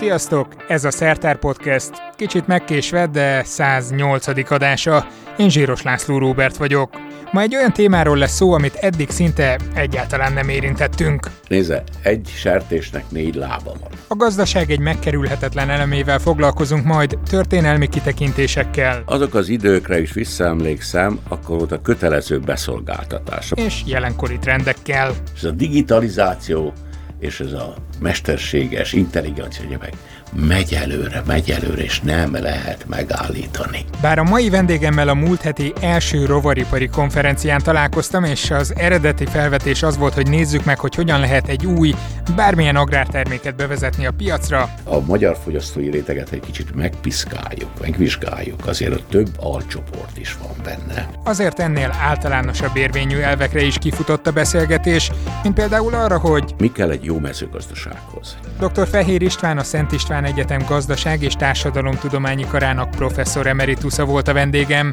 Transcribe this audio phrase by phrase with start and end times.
[0.00, 0.54] Sziasztok!
[0.68, 1.90] Ez a Szertár Podcast.
[2.16, 4.50] Kicsit megkésve, de 108.
[4.50, 5.06] adása.
[5.38, 6.90] Én Zsíros László Róbert vagyok.
[7.32, 11.26] Ma egy olyan témáról lesz szó, amit eddig szinte egyáltalán nem érintettünk.
[11.48, 13.90] Nézze, egy sertésnek négy lába van.
[14.08, 19.02] A gazdaság egy megkerülhetetlen elemével foglalkozunk majd, történelmi kitekintésekkel.
[19.06, 23.52] Azok az időkre is visszaemlékszem, akkor volt a kötelező beszolgáltatás.
[23.54, 25.12] És jelenkori trendekkel.
[25.36, 26.72] Ez a digitalizáció
[27.20, 29.94] és ez a mesterséges intelligencia meg
[30.32, 33.84] megy előre, megy előre, és nem lehet megállítani.
[34.00, 39.82] Bár a mai vendégemmel a múlt heti első rovaripari konferencián találkoztam, és az eredeti felvetés
[39.82, 41.94] az volt, hogy nézzük meg, hogy hogyan lehet egy új,
[42.36, 44.68] bármilyen agrárterméket bevezetni a piacra.
[44.84, 51.08] A magyar fogyasztói réteget egy kicsit megpiszkáljuk, megvizsgáljuk, azért a több alcsoport is van benne.
[51.24, 55.10] Azért ennél általánosabb érvényű elvekre is kifutott a beszélgetés,
[55.42, 58.36] mint például arra, hogy mi kell egy jó mezőgazdasághoz.
[58.58, 58.88] Dr.
[58.88, 64.32] Fehér István a Szent István István Egyetem Gazdaság és Társadalomtudományi Karának professzor emeritusza volt a
[64.32, 64.92] vendégem,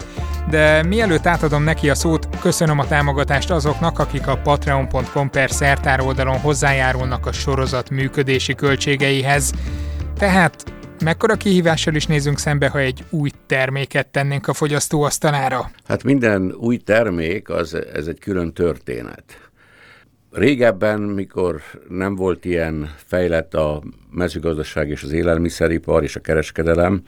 [0.49, 6.01] de mielőtt átadom neki a szót, köszönöm a támogatást azoknak, akik a patreon.com per szertár
[6.01, 9.51] oldalon hozzájárulnak a sorozat működési költségeihez.
[10.17, 10.63] Tehát
[11.03, 15.71] mekkora kihívással is nézünk szembe, ha egy új terméket tennénk a fogyasztó asztalára?
[15.87, 19.46] Hát minden új termék, az, ez egy külön történet.
[20.37, 27.01] Régebben, mikor nem volt ilyen fejlett a mezőgazdaság és az élelmiszeripar és a kereskedelem,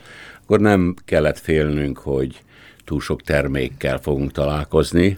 [0.43, 2.41] akkor nem kellett félnünk, hogy
[2.85, 5.17] túl sok termékkel fogunk találkozni,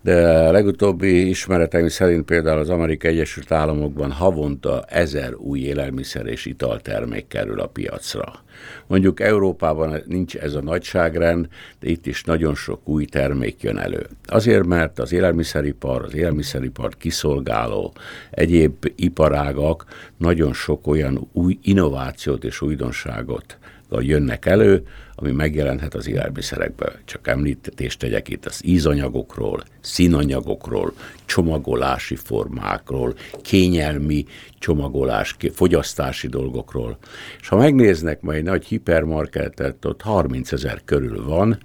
[0.00, 7.26] de legutóbbi ismereteim szerint például az Amerikai Egyesült Államokban havonta ezer új élelmiszer és italtermék
[7.26, 8.42] kerül a piacra.
[8.86, 11.48] Mondjuk Európában nincs ez a nagyságrend,
[11.80, 14.06] de itt is nagyon sok új termék jön elő.
[14.24, 17.92] Azért, mert az élelmiszeripar, az élelmiszeripar kiszolgáló
[18.30, 19.84] egyéb iparágak
[20.16, 23.57] nagyon sok olyan új innovációt és újdonságot
[23.90, 26.92] jönnek elő, ami megjelenhet az élelmiszerekben.
[27.04, 30.92] Csak említést tegyek itt az ízanyagokról, színanyagokról,
[31.24, 34.24] csomagolási formákról, kényelmi
[34.58, 36.98] csomagolás, fogyasztási dolgokról.
[37.40, 41.58] És ha megnéznek majd egy nagy hipermarketet, ott 30 ezer körül van,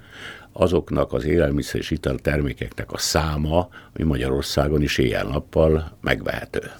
[0.51, 6.71] azoknak az élelmiszer és italtermékeknek a száma, ami Magyarországon is éjjel-nappal megvehető.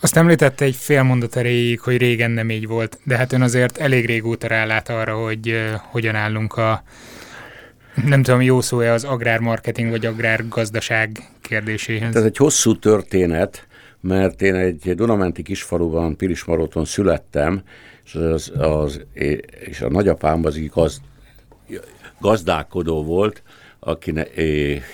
[0.00, 3.78] Azt említette egy fél mondat erejéig, hogy régen nem így volt, de hát ön azért
[3.78, 6.82] elég régóta rálát arra, hogy uh, hogyan állunk a,
[8.04, 12.16] nem tudom, jó szó-e az agrármarketing vagy agrárgazdaság kérdéséhez.
[12.16, 13.66] Ez egy hosszú történet,
[14.00, 17.62] mert én egy Dunamenti kisfaluban, Pilismaroton születtem,
[18.04, 19.00] és, az, az,
[19.68, 21.00] és a nagyapám az igaz,
[22.20, 23.42] gazdálkodó volt,
[23.80, 24.12] aki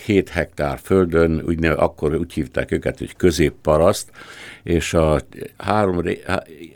[0.05, 4.11] 7 hektár földön, úgy akkor úgy hívták őket, hogy középparaszt,
[4.63, 5.21] és a
[5.57, 6.03] három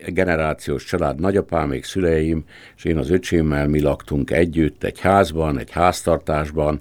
[0.06, 2.44] generációs család, nagyapámék, szüleim,
[2.76, 6.80] és én az öcsémmel mi laktunk együtt egy házban, egy háztartásban,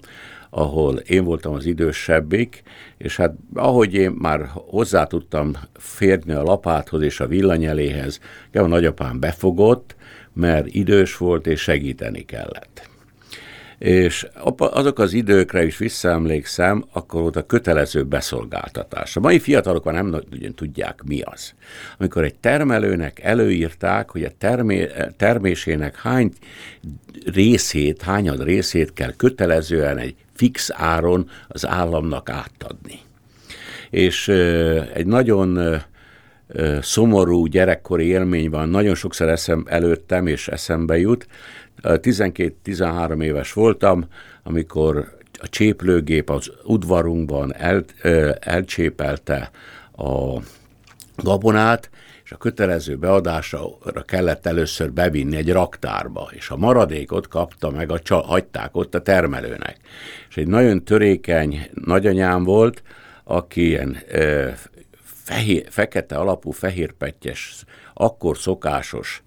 [0.50, 2.62] ahol én voltam az idősebbik,
[2.98, 8.20] és hát ahogy én már hozzá tudtam férni a lapáthoz és a villanyeléhez,
[8.52, 9.96] a nagyapám befogott,
[10.32, 12.89] mert idős volt és segíteni kellett
[13.80, 14.26] és
[14.56, 19.16] azok az időkre is visszaemlékszem, akkor volt a kötelező beszolgáltatás.
[19.16, 21.54] A mai fiatalok már nem ugyan tudják, mi az.
[21.98, 26.32] Amikor egy termelőnek előírták, hogy a termé, termésének hány
[27.32, 32.98] részét, hányad részét kell kötelezően egy fix áron az államnak átadni.
[33.90, 34.28] És
[34.94, 35.80] egy nagyon
[36.80, 41.26] szomorú gyerekkori élmény van, nagyon sokszor eszem előttem és eszembe jut,
[41.82, 44.04] 12-13 éves voltam,
[44.42, 47.84] amikor a cséplőgép az udvarunkban el,
[48.40, 49.50] elcsépelte
[49.96, 50.40] a
[51.16, 51.90] gabonát,
[52.24, 53.60] és a kötelező beadásra
[54.06, 59.76] kellett először bevinni egy raktárba, és a maradékot kapta meg, a, hagyták ott a termelőnek.
[60.28, 62.82] És egy nagyon törékeny nagyanyám volt,
[63.24, 64.54] aki ilyen e,
[65.02, 69.22] fehér, fekete alapú fehérpettyes, akkor szokásos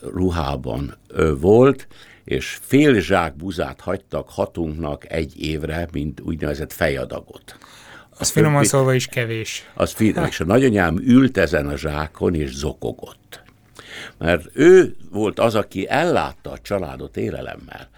[0.00, 0.96] ruhában
[1.40, 1.86] volt,
[2.24, 7.56] és fél zsák buzát hagytak hatunknak egy évre, mint úgynevezett fejadagot.
[8.18, 9.70] Az a finoman szólva is kevés.
[9.74, 13.42] Az fi- és a nagyanyám ült ezen a zsákon, és zokogott.
[14.18, 17.88] Mert ő volt az, aki ellátta a családot élelemmel.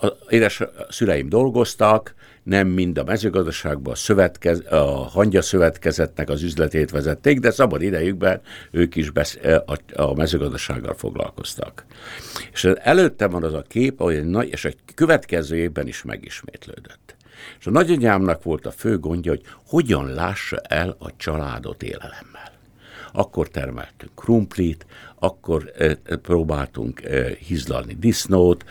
[0.00, 6.90] A édes szüleim dolgoztak, nem mind a mezőgazdaságban a, szövetkez, a hangya szövetkezetnek az üzletét
[6.90, 8.40] vezették, de szabad idejükben
[8.70, 11.84] ők is besz, a, a mezőgazdasággal foglalkoztak.
[12.52, 17.16] És előtte van az a kép, ahogy egy nagy, és a következő évben is megismétlődött.
[17.58, 22.51] És a nagyanyámnak volt a fő gondja, hogy hogyan lássa el a családot élelemmel.
[23.12, 24.86] Akkor termeltünk krumplit,
[25.18, 25.72] akkor
[26.22, 27.00] próbáltunk
[27.38, 28.64] hizlalni disznót,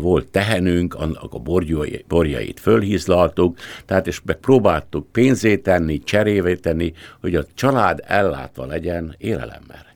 [0.00, 7.34] volt tehenünk, annak a borjai, borjait fölhizlaltuk, tehát és megpróbáltuk pénzét tenni, cserévé tenni, hogy
[7.34, 9.86] a család ellátva legyen élelemmel.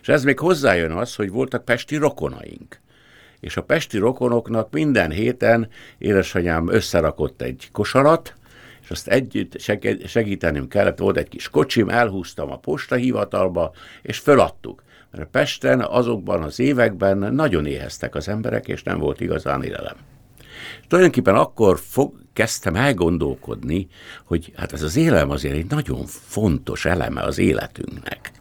[0.00, 2.80] És ez még hozzájön az, hogy voltak pesti rokonaink.
[3.40, 5.68] És a pesti rokonoknak minden héten
[5.98, 8.34] édesanyám összerakott egy kosarat,
[8.92, 9.60] azt együtt
[10.06, 13.72] segítenünk kellett, volt egy kis kocsim, elhúztam a postahivatalba,
[14.02, 14.82] és föladtuk.
[15.10, 19.96] Mert Pesten azokban az években nagyon éheztek az emberek, és nem volt igazán élelem.
[20.80, 23.88] És tulajdonképpen akkor fog, kezdtem elgondolkodni,
[24.24, 28.32] hogy hát ez az élelem azért egy nagyon fontos eleme az életünknek.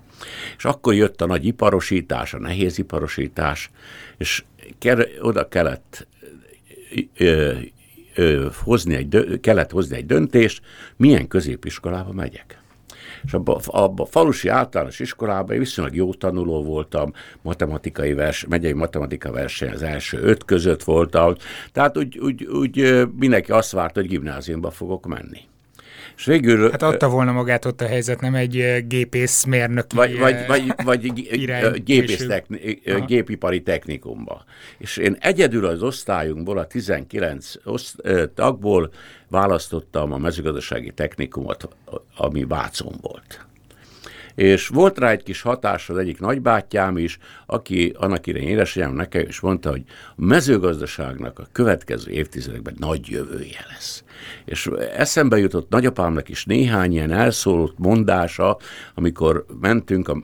[0.58, 3.72] És akkor jött a nagy iparosítás, a nehéz iparosítás,
[4.18, 4.44] és
[5.22, 6.08] oda kellett
[8.16, 10.62] ö, hozni egy, kellett hozni egy döntést,
[10.98, 12.60] milyen középiskolába megyek.
[13.24, 13.60] És abban
[13.96, 20.18] a falusi általános iskolában viszonylag jó tanuló voltam, matematikai vers, megyei matematika verseny az első
[20.18, 21.36] öt között voltam,
[21.72, 25.50] tehát úgy, úgy, úgy mindenki azt várt, hogy gimnáziumba fogok menni.
[26.22, 26.72] És végül...
[26.72, 29.94] Hát adta volna magát ott a helyzet, nem egy gépészmérnök.
[29.94, 31.14] Vagy, vagy, vagy, vagy
[31.84, 34.44] gépész techni, gépipari technikumba.
[34.78, 38.02] És én egyedül az osztályunkból, a 19 oszt,
[38.36, 38.92] tagból
[39.30, 41.68] választottam a mezőgazdasági technikumot,
[42.18, 43.46] ami Vácon volt.
[44.36, 49.22] És volt rá egy kis hatás az egyik nagybátyám is, aki annak idején édesanyám nekem
[49.28, 49.84] is mondta, hogy
[50.16, 54.04] a mezőgazdaságnak a következő évtizedekben nagy jövője lesz.
[54.46, 58.58] És eszembe jutott nagyapámnak is néhány ilyen elszólott mondása,
[58.96, 60.24] amikor mentünk a,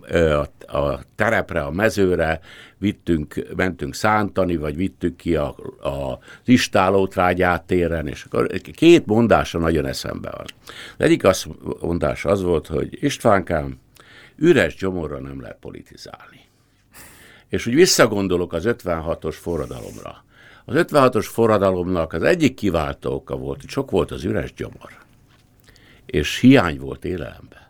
[0.68, 2.39] a, a terepre, a mezőre,
[2.77, 9.57] vittünk, mentünk szántani, vagy vittük ki a, a, az istálót rágyátéren, és akkor két mondása
[9.59, 10.45] nagyon eszembe van.
[10.98, 11.48] Az egyik az
[11.81, 13.80] mondás az volt, hogy Istvánkám,
[14.37, 16.41] üres gyomorra nem lehet politizálni.
[17.47, 20.25] És úgy visszagondolok az 56-os forradalomra.
[20.65, 24.91] Az 56-os forradalomnak az egyik kiváltó oka volt, hogy sok volt az üres gyomor.
[26.05, 27.67] És hiány volt élelemben.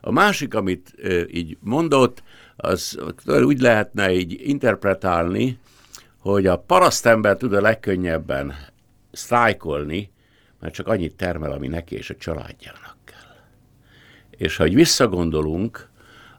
[0.00, 2.22] A másik, amit e, így mondott,
[2.56, 5.58] az úgy lehetne így interpretálni,
[6.18, 8.54] hogy a parasztember tud a legkönnyebben
[9.12, 10.10] sztrájkolni,
[10.60, 13.36] mert csak annyit termel, ami neki és a családjának kell.
[14.30, 15.88] És ha visszagondolunk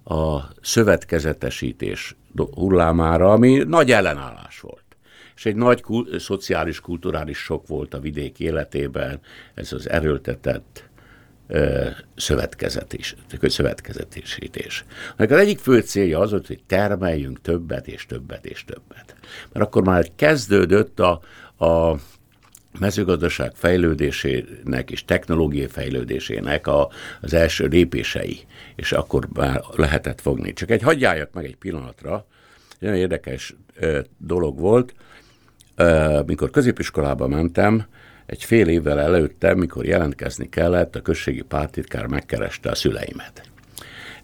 [0.03, 2.15] a szövetkezetesítés
[2.53, 4.83] hullámára, ami nagy ellenállás volt.
[5.35, 9.19] És egy nagy kul- szociális, kulturális sok volt a vidék életében,
[9.53, 10.89] ez az erőltetett
[12.15, 14.85] szövetkezetés, szövetkezetésítés.
[15.17, 19.15] Az egyik fő célja az volt, hogy termeljünk többet és többet és többet.
[19.53, 21.21] Mert akkor már kezdődött a,
[21.65, 21.95] a
[22.79, 26.89] mezőgazdaság fejlődésének és technológiai fejlődésének a,
[27.21, 28.39] az első lépései,
[28.75, 30.53] és akkor már lehetett fogni.
[30.53, 32.25] Csak egy hagyjáljak meg egy pillanatra,
[32.71, 34.93] egy nagyon érdekes ö, dolog volt,
[36.25, 37.85] mikor középiskolába mentem,
[38.25, 43.49] egy fél évvel előtte, mikor jelentkezni kellett, a községi pártitkár megkereste a szüleimet.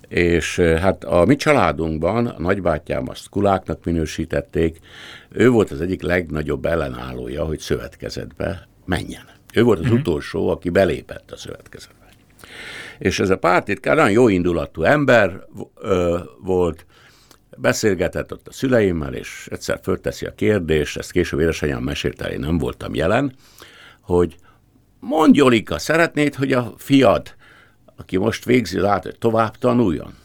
[0.07, 4.79] És hát a mi családunkban a nagybátyám azt kuláknak minősítették,
[5.29, 9.25] ő volt az egyik legnagyobb ellenállója, hogy szövetkezetbe menjen.
[9.53, 9.99] Ő volt az uh-huh.
[9.99, 12.05] utolsó, aki belépett a szövetkezetbe.
[12.97, 16.85] És ez a pártitkár nagyon jó indulatú ember ö, volt,
[17.57, 22.57] beszélgetett ott a szüleimmel, és egyszer fölteszi a kérdést, ezt később édesanyám mesélte, én nem
[22.57, 23.35] voltam jelen,
[24.01, 24.35] hogy
[24.99, 27.35] mondj Jolika, szeretnéd, hogy a fiad,
[27.95, 30.15] aki most végzi, lát, hogy tovább tanuljon?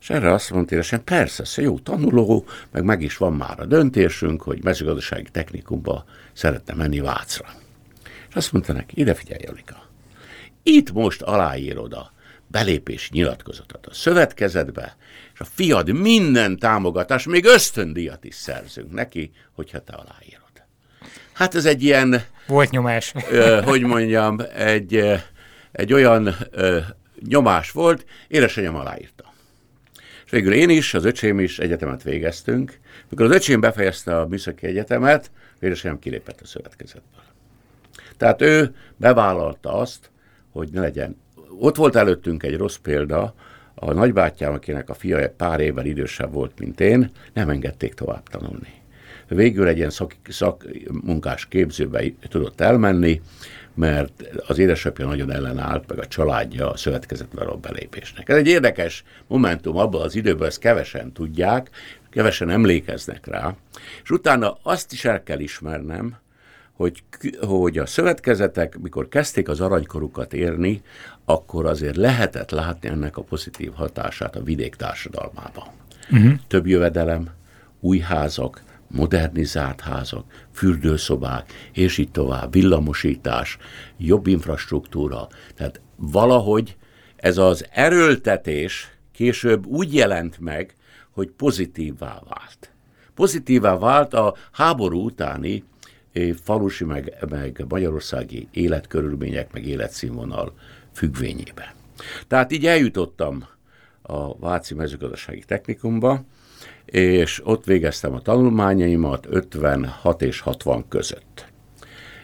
[0.00, 3.66] És erre azt mondta éresen, persze, ez jó tanuló, meg meg is van már a
[3.66, 7.46] döntésünk, hogy mezőgazdasági technikumba szeretne menni Vácra.
[8.28, 9.88] És azt mondta neki, ide figyelj, Jolika,
[10.62, 12.12] itt most aláírod a
[12.46, 14.96] belépési nyilatkozatot a szövetkezetbe,
[15.34, 20.42] és a fiad minden támogatás, még ösztöndíjat is szerzünk neki, hogyha te aláírod.
[21.32, 22.22] Hát ez egy ilyen...
[22.46, 23.14] Volt nyomás.
[23.30, 24.94] Ö, hogy mondjam, egy,
[25.72, 26.78] egy olyan ö,
[27.28, 29.32] nyomás volt, édesanyám aláírta.
[30.24, 32.78] És végül én is, az öcsém is egyetemet végeztünk.
[33.08, 37.22] Mikor az öcsém befejezte a műszaki egyetemet, édesanyám kilépett a szövetkezetből.
[38.16, 40.10] Tehát ő bevállalta azt,
[40.52, 41.16] hogy ne legyen.
[41.58, 43.34] Ott volt előttünk egy rossz példa,
[43.74, 48.78] a nagybátyám, akinek a fia pár évvel idősebb volt, mint én, nem engedték tovább tanulni
[49.28, 53.20] végül egy ilyen szak, szakmunkás képzőbe tudott elmenni,
[53.78, 58.28] mert az édesapja nagyon ellenállt, meg a családja a szövetkezetben való belépésnek.
[58.28, 61.70] Ez egy érdekes momentum abban az időben, ezt kevesen tudják,
[62.10, 63.54] kevesen emlékeznek rá,
[64.02, 66.16] és utána azt is el kell ismernem,
[66.72, 67.02] hogy,
[67.40, 70.82] hogy a szövetkezetek, mikor kezdték az aranykorukat érni,
[71.24, 75.66] akkor azért lehetett látni ennek a pozitív hatását a vidék társadalmában.
[76.10, 76.32] Uh-huh.
[76.48, 77.28] Több jövedelem,
[77.80, 83.58] új házak, modernizált házak, fürdőszobák, és így tovább, villamosítás,
[83.96, 85.28] jobb infrastruktúra.
[85.54, 86.76] Tehát valahogy
[87.16, 90.74] ez az erőltetés később úgy jelent meg,
[91.10, 92.72] hogy pozitívvá vált.
[93.14, 95.64] Pozitívvá vált a háború utáni
[96.42, 100.54] falusi meg, meg magyarországi életkörülmények, meg életszínvonal
[100.92, 101.74] függvényébe.
[102.26, 103.46] Tehát így eljutottam
[104.02, 106.24] a Váci mezőgazdasági technikumba,
[106.90, 111.46] és ott végeztem a tanulmányaimat 56 és 60 között.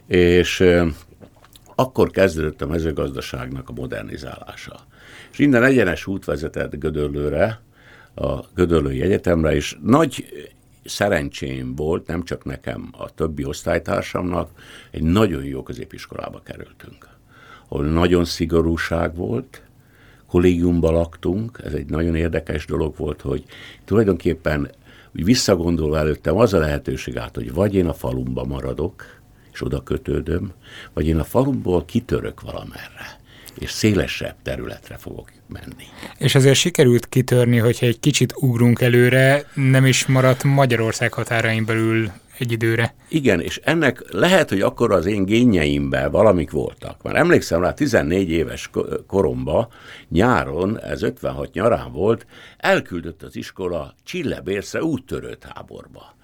[0.06, 0.64] És
[1.74, 4.80] akkor kezdődött a mezőgazdaságnak a modernizálása.
[5.32, 7.60] És innen egyenes út vezetett Gödöllőre,
[8.14, 10.24] a Gödöllői Egyetemre, és nagy
[10.84, 14.50] szerencsém volt, nem csak nekem, a többi osztálytársamnak,
[14.90, 17.08] egy nagyon jó középiskolába kerültünk,
[17.68, 19.62] ahol nagyon szigorúság volt,
[20.34, 23.44] kollégiumban laktunk, ez egy nagyon érdekes dolog volt, hogy
[23.84, 24.70] tulajdonképpen
[25.16, 29.04] úgy visszagondolva előttem az a lehetőség át, hogy vagy én a falumba maradok,
[29.52, 30.52] és oda kötődöm,
[30.92, 33.20] vagy én a falumból kitörök valamerre
[33.58, 35.84] és szélesebb területre fogok menni.
[36.18, 42.10] És azért sikerült kitörni, hogyha egy kicsit ugrunk előre, nem is maradt Magyarország határain belül
[42.38, 42.94] egy időre.
[43.08, 47.02] Igen, és ennek lehet, hogy akkor az én génjeimben valamik voltak.
[47.02, 48.70] Már emlékszem rá, 14 éves
[49.06, 49.68] koromba,
[50.08, 52.26] nyáron, ez 56 nyarán volt,
[52.56, 56.14] elküldött az iskola Csillebérsze úttörő táborba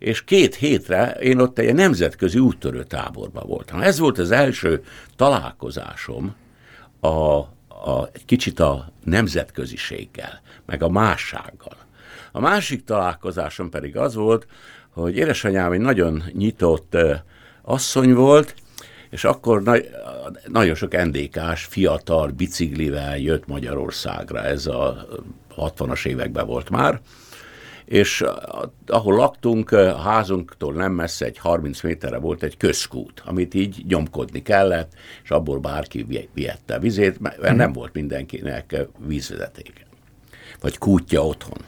[0.00, 3.80] és két hétre én ott egy nemzetközi úttörő táborban voltam.
[3.80, 4.82] Ez volt az első
[5.16, 6.34] találkozásom
[7.00, 11.76] a, a, kicsit a nemzetköziséggel, meg a mássággal.
[12.32, 14.46] A másik találkozásom pedig az volt,
[15.00, 16.96] hogy édesanyám egy nagyon nyitott
[17.62, 18.54] asszony volt,
[19.10, 19.78] és akkor na-
[20.46, 25.06] nagyon sok endékás, fiatal biciklivel jött Magyarországra, ez a
[25.56, 27.00] 60-as években volt már,
[27.84, 28.24] és
[28.86, 34.42] ahol laktunk, a házunktól nem messze, egy 30 méterre volt egy közkút, amit így nyomkodni
[34.42, 34.92] kellett,
[35.22, 37.56] és abból bárki vihette a vizét, mert mm.
[37.56, 39.86] nem volt mindenkinek vízvezetéke,
[40.60, 41.58] vagy kútja otthon.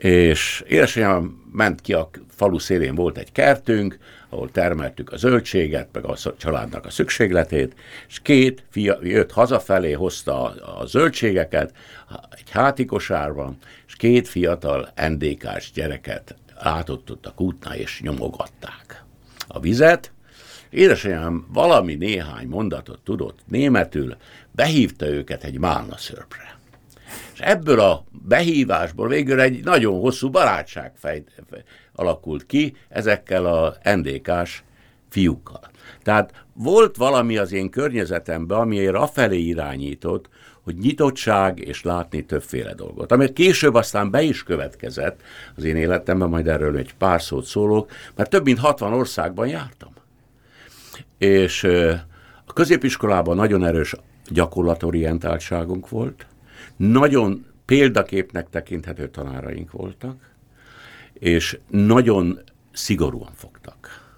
[0.00, 6.04] És édesanyám ment ki a falu szélén volt egy kertünk, ahol termeltük a zöldséget, meg
[6.04, 7.74] a családnak a szükségletét,
[8.08, 11.74] és két fia jött hazafelé, hozta a, a zöldségeket
[12.30, 19.04] egy hátikosárban, és két fiatal NDK-s gyereket átottak útnál, és nyomogatták
[19.48, 20.12] a vizet.
[20.70, 24.16] Édesanyám valami néhány mondatot tudott németül,
[24.50, 26.59] behívta őket egy málna szörpre.
[27.40, 31.24] És ebből a behívásból végül egy nagyon hosszú barátság fej,
[31.94, 34.62] alakult ki ezekkel a NDK-s
[35.08, 35.60] fiúkkal.
[36.02, 40.28] Tehát volt valami az én környezetemben, amiért afelé irányított,
[40.62, 43.12] hogy nyitottság és látni többféle dolgot.
[43.12, 45.20] Amit később aztán be is következett
[45.56, 49.92] az én életemben, majd erről egy pár szót szólok, mert több mint 60 országban jártam.
[51.18, 51.64] És
[52.44, 53.94] a középiskolában nagyon erős
[54.28, 56.26] gyakorlatorientáltságunk volt,
[56.80, 60.30] nagyon példaképnek tekinthető tanáraink voltak,
[61.12, 62.40] és nagyon
[62.72, 64.08] szigorúan fogtak.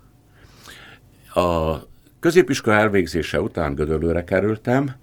[1.35, 1.76] A
[2.21, 4.95] középiskola elvégzése után Gödöllőre kerültem,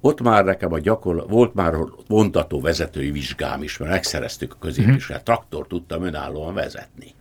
[0.00, 1.26] ott már nekem a gyakor...
[1.28, 1.74] volt már
[2.08, 5.36] vontató vezetői vizsgám is, mert megszereztük a középiskolát, mm-hmm.
[5.36, 7.14] traktor tudtam önállóan vezetni.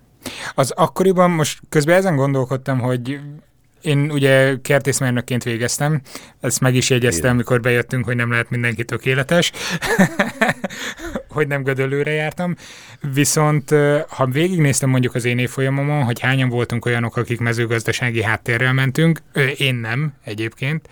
[0.56, 3.20] Az akkoriban, most közben ezen gondolkodtam, hogy
[3.82, 6.02] én ugye kertészmérnökként végeztem,
[6.40, 9.52] ezt meg is jegyeztem, amikor bejöttünk, hogy nem lehet mindenki tökéletes,
[11.36, 12.56] hogy nem gödölőre jártam.
[13.14, 13.70] Viszont
[14.08, 19.20] ha végignéztem mondjuk az én évfolyamomon, hogy hányan voltunk olyanok, akik mezőgazdasági háttérrel mentünk,
[19.58, 20.90] én nem egyébként,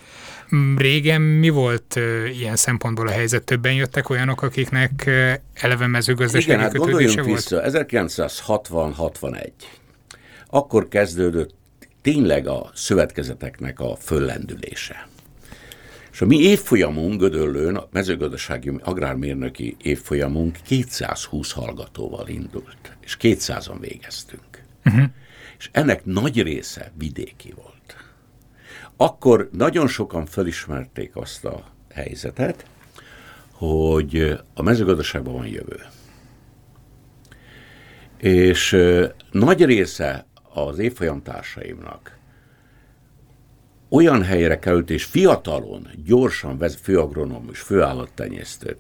[0.77, 1.99] Régen mi volt
[2.39, 3.43] ilyen szempontból a helyzet?
[3.43, 5.09] Többen jöttek olyanok, akiknek
[5.53, 7.35] eleve mezőgazdasági Igen, hát kötődése volt?
[7.35, 9.51] vissza, 1960-61.
[10.49, 11.58] Akkor kezdődött
[12.01, 15.07] tényleg a szövetkezeteknek a föllendülése.
[16.11, 24.63] És a mi évfolyamunk Gödöllőn, a mezőgazdasági agrármérnöki évfolyamunk 220 hallgatóval indult, és 200-an végeztünk.
[24.85, 25.03] Uh-huh.
[25.57, 27.95] És ennek nagy része vidéki volt.
[28.95, 31.63] Akkor nagyon sokan felismerték azt a
[31.93, 32.65] helyzetet,
[33.51, 35.79] hogy a mezőgazdaságban van jövő.
[38.17, 38.77] És
[39.31, 42.19] nagy része az évfolyam társaimnak
[43.89, 48.77] olyan helyre került, és fiatalon, gyorsan vez, főagronom és főállattenyésztő,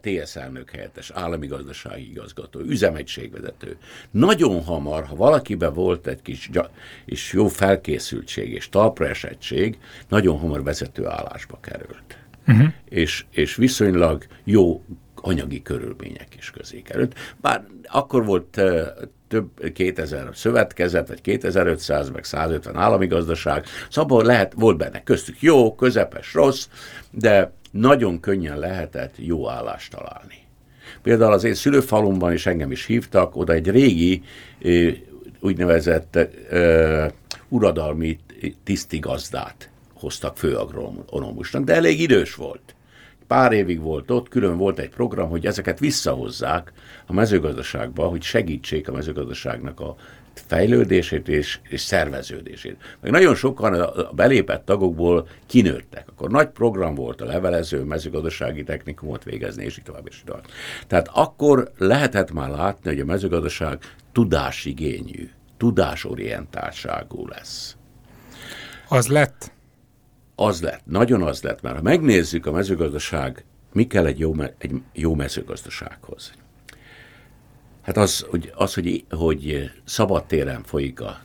[0.00, 3.76] TS elnök helyettes, állami gazdasági igazgató, üzemegységvezető.
[4.10, 6.50] Nagyon hamar, ha valakiben volt egy kis
[7.04, 9.78] és jó felkészültség és talpra esettség,
[10.08, 12.18] nagyon hamar vezető állásba került.
[12.46, 12.68] Uh-huh.
[12.88, 14.84] És, és viszonylag jó
[15.24, 17.14] anyagi körülmények is közé került.
[17.40, 18.60] Bár akkor volt
[19.28, 25.74] több 2000 szövetkezet, vagy 2500, meg 150 állami gazdaság, szóval lehet, volt benne köztük jó,
[25.74, 26.68] közepes, rossz,
[27.10, 30.42] de nagyon könnyen lehetett jó állást találni.
[31.02, 34.22] Például az én szülőfalumban is engem is hívtak, oda egy régi
[35.40, 36.18] úgynevezett
[36.50, 37.06] uh,
[37.48, 38.18] uradalmi
[38.64, 42.74] tisztigazdát hoztak főagronomusnak, de elég idős volt
[43.26, 46.72] pár évig volt ott, külön volt egy program, hogy ezeket visszahozzák
[47.06, 49.94] a mezőgazdaságba, hogy segítsék a mezőgazdaságnak a
[50.34, 52.96] fejlődését és, és szerveződését.
[53.00, 56.08] Meg nagyon sokan a belépett tagokból kinőttek.
[56.08, 60.46] Akkor nagy program volt a levelező, mezőgazdasági technikumot végezni, és így tovább, és tovább.
[60.86, 63.78] Tehát akkor lehetett már látni, hogy a mezőgazdaság
[64.12, 67.76] tudásigényű, tudásorientáltságú lesz.
[68.88, 69.53] Az lett?
[70.34, 74.82] Az lett, nagyon az lett, mert ha megnézzük a mezőgazdaság, mi kell egy jó, egy
[74.92, 76.32] jó mezőgazdasághoz.
[77.82, 81.20] Hát az, hogy, az, hogy, hogy szabad téren folyik a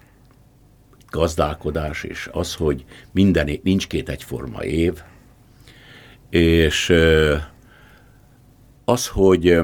[1.10, 5.02] gazdálkodás, és az, hogy minden, nincs két egyforma év,
[6.30, 6.94] és
[8.86, 9.62] az, hogy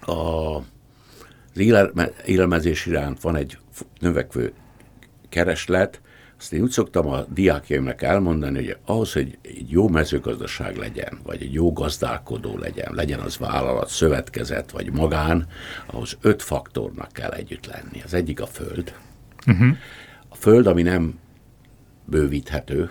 [0.00, 0.62] a, az
[2.24, 3.58] élelmezés iránt van egy
[3.98, 4.52] növekvő
[5.28, 6.00] kereslet,
[6.40, 11.42] azt én úgy szoktam a diákjaimnak elmondani, hogy ahhoz, hogy egy jó mezőgazdaság legyen, vagy
[11.42, 15.46] egy jó gazdálkodó legyen, legyen az vállalat, szövetkezet, vagy magán,
[15.86, 18.02] ahhoz öt faktornak kell együtt lenni.
[18.04, 18.94] Az egyik a föld.
[19.46, 19.76] Uh-huh.
[20.28, 21.18] A föld, ami nem
[22.04, 22.90] bővíthető,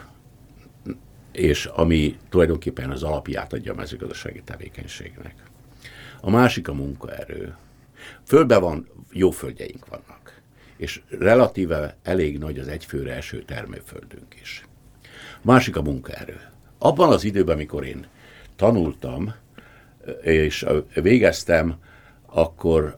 [1.31, 5.35] és ami tulajdonképpen az alapját adja a mezőgazdasági tevékenységnek.
[6.21, 7.55] A másik a munkaerő.
[8.23, 10.08] Földben van, jó földjeink vannak
[10.79, 14.67] és relatíve elég nagy az egyfőre eső termőföldünk is.
[15.41, 16.39] Másik a munkaerő.
[16.77, 18.07] Abban az időben, amikor én
[18.55, 19.33] tanultam,
[20.21, 21.75] és végeztem,
[22.25, 22.97] akkor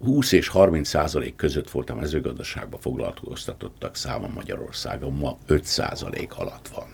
[0.00, 6.68] 20 és 30 százalék között volt a mezőgazdaságban foglalkoztatottak száma Magyarországon, ma 5 százalék alatt
[6.68, 6.88] van.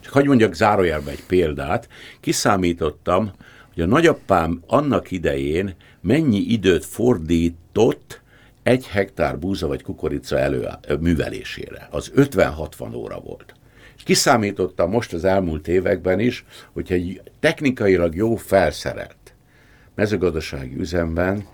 [0.00, 1.88] Csak hogy mondjak zárójelbe egy példát,
[2.20, 3.32] kiszámítottam,
[3.74, 8.19] hogy a nagyapám annak idején mennyi időt fordított
[8.62, 10.68] egy hektár búza vagy kukorica elő,
[11.00, 11.88] művelésére.
[11.90, 13.54] Az 50-60 óra volt.
[13.96, 19.34] És kiszámítottam most az elmúlt években is, hogy egy technikailag jó felszerelt
[19.94, 21.46] mezőgazdasági üzemben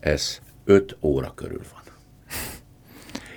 [0.00, 1.82] ez 5 óra körül van.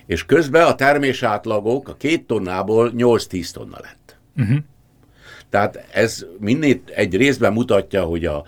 [0.05, 4.17] És közben a termés átlagok a két tonnából 8-10 tonna lett.
[4.37, 4.57] Uh-huh.
[5.49, 8.43] Tehát ez minél egy részben mutatja, hogy a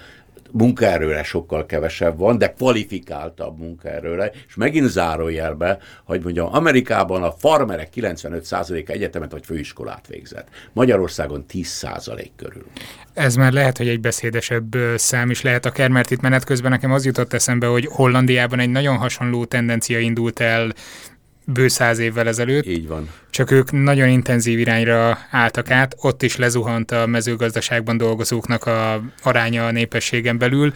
[0.51, 7.89] munkaerőre sokkal kevesebb van, de kvalifikáltabb munkaerőre, és megint zárójelbe, hogy mondjam, Amerikában a farmerek
[7.95, 10.47] 95% egyetemet vagy főiskolát végzett.
[10.73, 12.65] Magyarországon 10% körül.
[13.13, 16.91] Ez már lehet, hogy egy beszédesebb szám is lehet akár, mert itt menet közben nekem
[16.91, 20.73] az jutott eszembe, hogy Hollandiában egy nagyon hasonló tendencia indult el
[21.53, 22.65] bő száz évvel ezelőtt.
[22.65, 23.09] Így van.
[23.29, 29.65] Csak ők nagyon intenzív irányra álltak át, ott is lezuhant a mezőgazdaságban dolgozóknak a aránya
[29.65, 30.73] a népességen belül.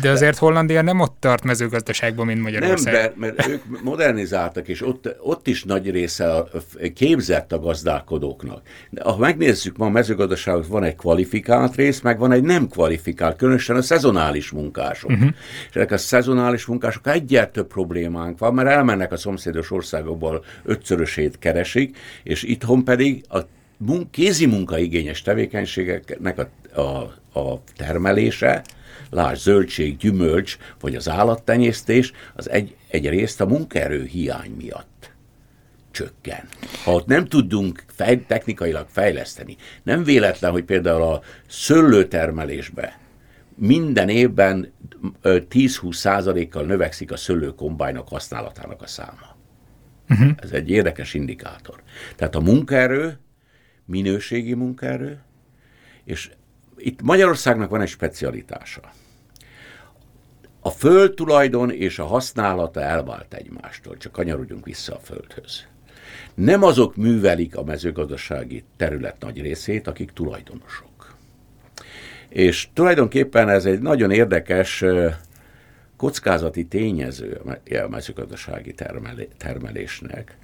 [0.00, 2.92] De azért Hollandia nem ott tart mezőgazdaságban, mint Magyarország.
[2.92, 6.48] Nem, mert, mert ők modernizáltak, és ott, ott is nagy része a,
[6.94, 8.62] képzett a gazdálkodóknak.
[8.90, 13.36] De ha megnézzük, ma a mezőgazdaságot van egy kvalifikált rész, meg van egy nem kvalifikált,
[13.36, 15.10] különösen a szezonális munkások.
[15.10, 15.28] Uh-huh.
[15.68, 21.38] És ezek a szezonális munkások egyáltalán több problémánk van, mert elmennek a szomszédos országokból ötszörösét
[21.38, 23.38] keresik, és itthon pedig a
[24.10, 28.62] kézi munkaigényes tevékenységeknek a, a, a termelése,
[29.10, 35.12] lásd zöldség, gyümölcs, vagy az állattenyésztés, az egy, egy részt a munkaerő hiány miatt
[35.90, 36.48] csökken.
[36.84, 42.98] Ha ott nem tudunk fej, technikailag fejleszteni, nem véletlen, hogy például a szőlőtermelésbe
[43.54, 44.72] minden évben
[45.22, 49.36] 10-20 százalékkal növekszik a szőlőkombájnak használatának a száma.
[50.08, 50.30] Uh-huh.
[50.36, 51.82] Ez egy érdekes indikátor.
[52.16, 53.18] Tehát a munkaerő,
[53.84, 55.20] minőségi munkaerő,
[56.04, 56.30] és
[56.76, 58.80] itt Magyarországnak van egy specialitása.
[60.60, 65.66] A föld tulajdon és a használata elvált egymástól, csak kanyarodjunk vissza a földhöz.
[66.34, 71.16] Nem azok művelik a mezőgazdasági terület nagy részét, akik tulajdonosok.
[72.28, 74.84] És tulajdonképpen ez egy nagyon érdekes
[75.96, 77.40] kockázati tényező
[77.84, 78.74] a mezőgazdasági
[79.36, 80.36] termelésnek,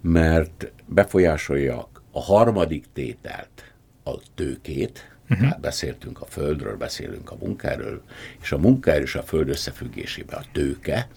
[0.00, 3.72] mert befolyásolja a harmadik tételt,
[4.04, 5.60] a tőkét, uh-huh.
[5.60, 8.02] beszéltünk a földről, beszélünk a munkáról,
[8.42, 11.08] és a munkáról és a föld összefüggésében a tőke,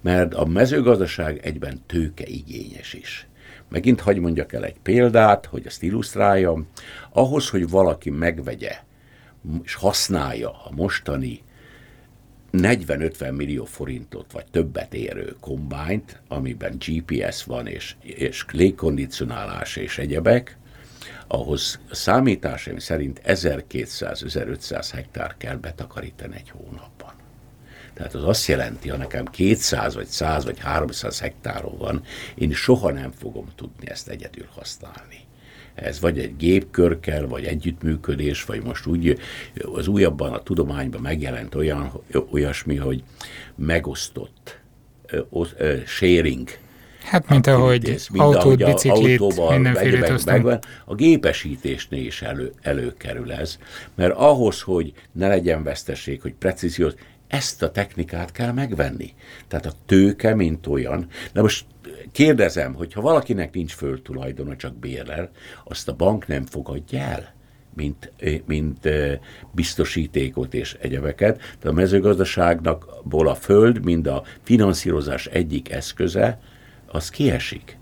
[0.00, 3.26] mert a mezőgazdaság egyben tőke igényes is.
[3.68, 6.66] Megint hagy mondjak el egy példát, hogy ezt illusztráljam.
[7.12, 8.78] Ahhoz, hogy valaki megvegye
[9.62, 11.42] és használja a mostani
[12.52, 20.58] 40-50 millió forintot, vagy többet érő kombányt, amiben GPS van, és, és légkondicionálás és egyebek,
[21.26, 27.12] ahhoz számításaim szerint 1200-1500 hektár kell betakarítani egy hónapban.
[27.94, 32.02] Tehát az azt jelenti, ha nekem 200 vagy 100 vagy 300 hektáron van,
[32.34, 35.18] én soha nem fogom tudni ezt egyedül használni.
[35.74, 39.18] Ez vagy egy gépkör kell, vagy együttműködés, vagy most úgy
[39.62, 41.92] az újabban a tudományban megjelent olyan,
[42.30, 43.02] olyasmi, hogy
[43.54, 44.60] megosztott
[45.86, 46.48] sharing
[47.02, 53.58] Hát, mint ahogy autót, biciklit, mindenfélét megvan, a gépesítésnél is elő, előkerül ez,
[53.94, 56.92] mert ahhoz, hogy ne legyen veszteség, hogy precíziós,
[57.26, 59.14] ezt a technikát kell megvenni.
[59.48, 61.06] Tehát a tőke, mint olyan.
[61.32, 61.64] Na most
[62.12, 65.30] kérdezem, hogy ha valakinek nincs földtulajdona, csak bérel,
[65.64, 67.38] azt a bank nem fogadja el?
[67.74, 68.12] mint,
[68.46, 68.88] mint
[69.52, 71.36] biztosítékot és egyebeket.
[71.36, 76.40] Tehát a mezőgazdaságnak a föld, mind a finanszírozás egyik eszköze,
[76.92, 77.78] az kiesik.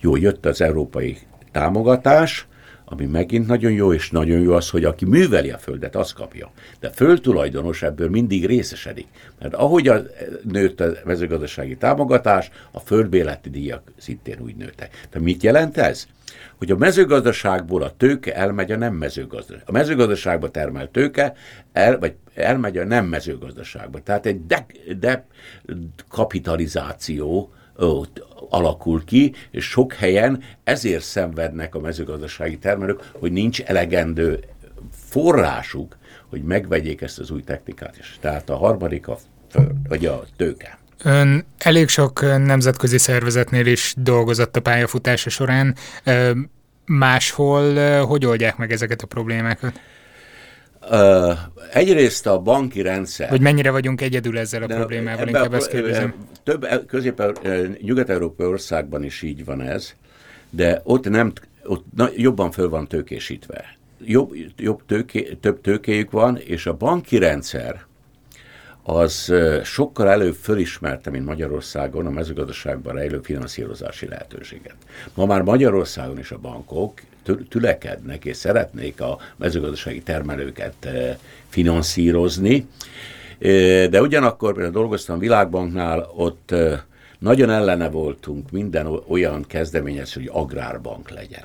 [0.00, 1.18] Jó, jött az európai
[1.52, 2.46] támogatás,
[2.84, 6.50] ami megint nagyon jó, és nagyon jó az, hogy aki műveli a földet, az kapja.
[6.80, 9.06] De földtulajdonos ebből mindig részesedik.
[9.40, 10.02] Mert ahogy a,
[10.42, 14.90] nőtt a mezőgazdasági támogatás, a földbéleti díjak szintén úgy nőttek.
[14.90, 16.06] Tehát mit jelent ez?
[16.58, 19.62] Hogy a mezőgazdaságból a tőke elmegy a nem mezőgazdaság.
[19.66, 21.34] A mezőgazdaságba termelt tőke
[21.72, 24.02] el, vagy elmegy a nem mezőgazdaságba.
[24.02, 24.66] Tehát egy de,
[25.00, 25.26] de
[28.48, 34.44] alakul ki, és sok helyen ezért szenvednek a mezőgazdasági termelők, hogy nincs elegendő
[35.08, 35.96] forrásuk,
[36.28, 38.18] hogy megvegyék ezt az új technikát is.
[38.20, 39.18] Tehát a harmadik a
[39.50, 40.78] föld, vagy a tőke.
[41.04, 45.76] Ön elég sok nemzetközi szervezetnél is dolgozott a pályafutása során.
[46.84, 49.80] Máshol hogy oldják meg ezeket a problémákat?
[50.90, 51.38] Uh,
[51.72, 53.28] egyrészt a banki rendszer...
[53.28, 56.14] Hogy mennyire vagyunk egyedül ezzel a de problémával, inkább ezt kérdezem.
[56.42, 57.22] Több közép
[57.80, 59.94] nyugat-európai országban is így van ez,
[60.50, 61.32] de ott nem,
[61.64, 63.76] ott na, jobban föl van tőkésítve.
[64.04, 67.84] Jobb, jobb tőké, több tőkéjük van, és a banki rendszer
[68.82, 69.32] az
[69.64, 74.76] sokkal előbb fölismerte, mint Magyarországon a mezőgazdaságban rejlő finanszírozási lehetőséget.
[75.14, 77.00] Ma már Magyarországon is a bankok
[77.48, 80.88] tülekednek és szeretnék a mezőgazdasági termelőket
[81.48, 82.66] finanszírozni,
[83.90, 86.54] de ugyanakkor például dolgoztam Világbanknál, ott
[87.18, 91.44] nagyon ellene voltunk minden olyan kezdeményezés, hogy agrárbank legyen.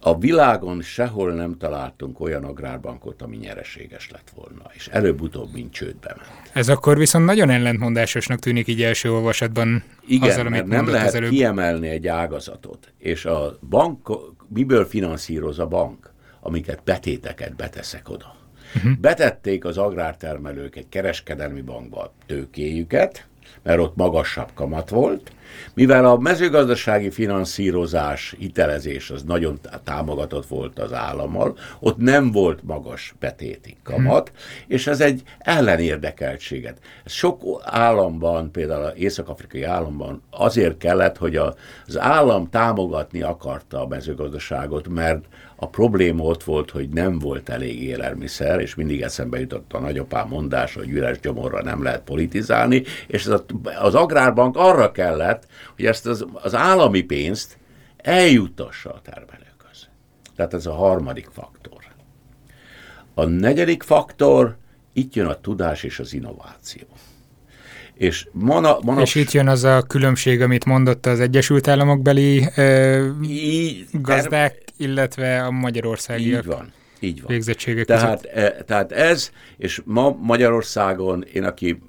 [0.00, 6.14] A világon sehol nem találtunk olyan agrárbankot, ami nyereséges lett volna, és előbb-utóbb mint csődbe
[6.16, 6.45] ment.
[6.56, 9.82] Ez akkor viszont nagyon ellentmondásosnak tűnik így első olvasatban.
[10.06, 14.10] Igen, azzal, amit nem lehet kiemelni egy ágazatot, és a bank,
[14.48, 16.12] miből finanszíroz a bank?
[16.40, 18.36] Amiket betéteket beteszek oda.
[18.76, 18.92] Uh-huh.
[19.00, 23.26] Betették az agrártermelők egy kereskedelmi bankba tőkéjüket,
[23.62, 25.32] mert ott magasabb kamat volt,
[25.74, 33.14] mivel a mezőgazdasági finanszírozás, hitelezés az nagyon támogatott volt az állammal, ott nem volt magas
[33.20, 34.64] betéti kamat, hmm.
[34.66, 36.78] és ez egy ellenérdekeltséget.
[37.04, 44.88] Sok államban, például az észak-afrikai államban azért kellett, hogy az állam támogatni akarta a mezőgazdaságot,
[44.88, 45.24] mert
[45.56, 50.28] a probléma ott volt, hogy nem volt elég élelmiszer, és mindig eszembe jutott a nagyapám
[50.28, 53.44] mondása, hogy üres gyomorra nem lehet politizálni, és az,
[53.80, 57.58] az agrárbank arra kellett, hogy ezt az, az állami pénzt
[57.96, 59.88] eljutassa a termelőkhöz.
[60.36, 61.84] Tehát ez a harmadik faktor.
[63.14, 64.56] A negyedik faktor,
[64.92, 66.86] itt jön a tudás és az innováció.
[67.94, 69.00] És, mana, mana...
[69.00, 74.64] és itt jön az a különbség, amit mondott az Egyesült Államok beli ö, így, gazdák,
[74.76, 76.44] illetve a magyarországiak.
[76.44, 76.72] Így van.
[77.00, 77.30] Így van.
[77.30, 81.82] Végzettségek tehát, e, tehát ez, és ma Magyarországon én, aki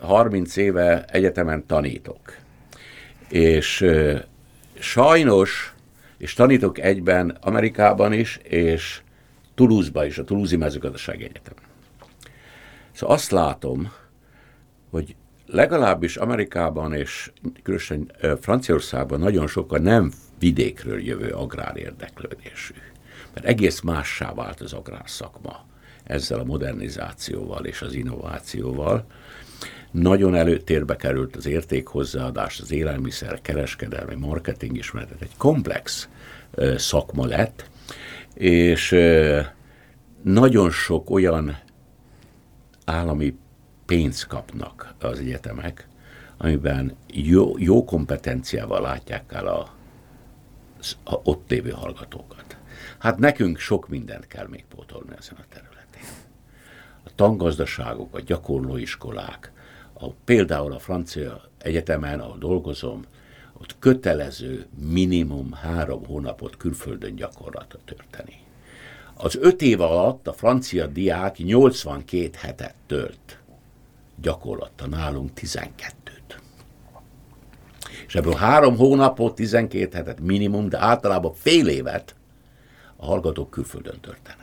[0.00, 2.36] 30 éve egyetemen tanítok,
[3.30, 3.84] és
[4.78, 5.74] sajnos,
[6.18, 9.02] és tanítok egyben Amerikában is, és
[9.54, 11.54] Toulouse-ba is, a Toulouse-i mezőgazdasági egyetem.
[12.92, 13.92] Szóval azt látom,
[14.90, 15.16] hogy
[15.46, 22.74] legalábbis Amerikában és különösen Franciaországban nagyon sokan nem vidékről jövő agrár érdeklődésű.
[23.34, 25.64] Mert egész mássá vált az agrárszakma
[26.04, 29.06] ezzel a modernizációval és az innovációval.
[29.90, 35.22] Nagyon előtérbe került az értékhozzáadás, az élelmiszer, kereskedelmi, marketing ismeretet.
[35.22, 36.08] Egy komplex
[36.76, 37.70] szakma lett,
[38.34, 38.96] és
[40.22, 41.58] nagyon sok olyan
[42.84, 43.36] állami
[43.86, 45.88] pénzt kapnak az egyetemek,
[46.36, 49.74] amiben jó, jó kompetenciával látják el a,
[51.04, 52.56] a ott lévő hallgatókat.
[52.98, 56.08] Hát nekünk sok mindent kell még pótolni ezen a területén.
[57.04, 59.52] A tangazdaságok, a gyakorlóiskolák,
[60.00, 63.04] a, például a francia egyetemen, ahol dolgozom,
[63.60, 68.38] ott kötelező minimum három hónapot külföldön gyakorlatra törteni.
[69.14, 73.38] Az öt év alatt a francia diák 82 hetet tölt
[74.20, 76.00] gyakorlatta, nálunk 12-t.
[78.06, 82.14] És ebből három hónapot, 12 hetet minimum, de általában fél évet
[82.96, 84.39] a hallgatók külföldön törtenek.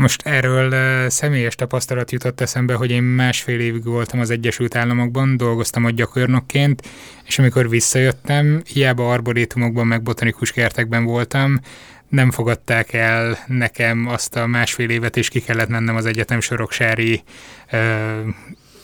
[0.00, 5.84] Most erről személyes tapasztalat jutott eszembe, hogy én másfél évig voltam az Egyesült Államokban, dolgoztam
[5.84, 6.82] ott gyakornokként,
[7.24, 11.60] és amikor visszajöttem, hiába arborétumokban meg botanikus kertekben voltam,
[12.08, 17.22] nem fogadták el nekem azt a másfél évet, és ki kellett mennem az egyetem soroksári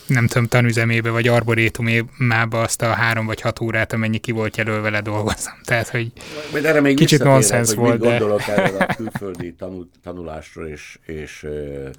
[0.06, 5.00] nem tudom, tanüzemébe vagy arborétumába azt a három vagy hat órát, amennyi ki volt jelölve
[5.00, 5.54] dolgozom.
[5.64, 6.12] Tehát, hogy
[6.52, 8.00] Majd erre még kicsit nonsens volt.
[8.00, 8.52] Mit gondolok de...
[8.52, 11.46] erről a külföldi tanul, tanulásról és, és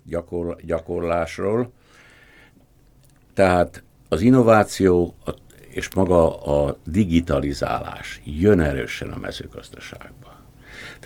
[0.03, 1.71] gyakor, gyakorlásról.
[3.33, 5.15] Tehát az innováció
[5.69, 10.26] és maga a digitalizálás jön erősen a mezőgazdaságba.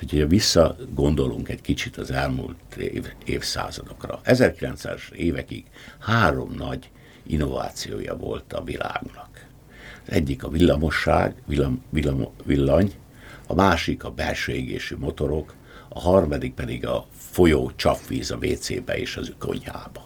[0.09, 5.65] Hogyha visszagondolunk egy kicsit az elmúlt év, évszázadokra, 1900 évekig
[5.99, 6.89] három nagy
[7.23, 9.47] innovációja volt a világnak.
[10.07, 12.93] Az egyik a villamosság, villam, villam, villany,
[13.47, 15.53] a másik a belső égésű motorok,
[15.89, 20.03] a harmadik pedig a folyó csapvíz a WC-be és az konyhába.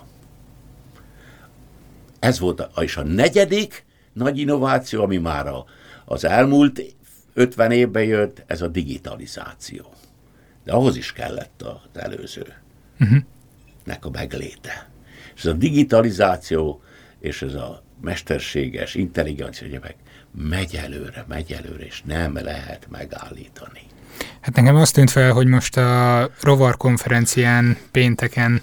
[2.19, 5.65] Ez volt, a, és a negyedik nagy innováció, ami már a,
[6.05, 6.94] az elmúlt
[7.37, 9.93] 50 évben jött, ez a digitalizáció.
[10.63, 12.53] De ahhoz is kellett az előző
[12.99, 13.17] uh-huh.
[13.83, 14.89] nek a megléte.
[15.35, 16.81] És ez a digitalizáció
[17.19, 19.95] és ez a mesterséges intelligencia gyerek
[20.31, 23.81] megy előre, megy előre, és nem lehet megállítani.
[24.39, 28.61] Hát nekem azt tűnt fel, hogy most a Rovar konferencián pénteken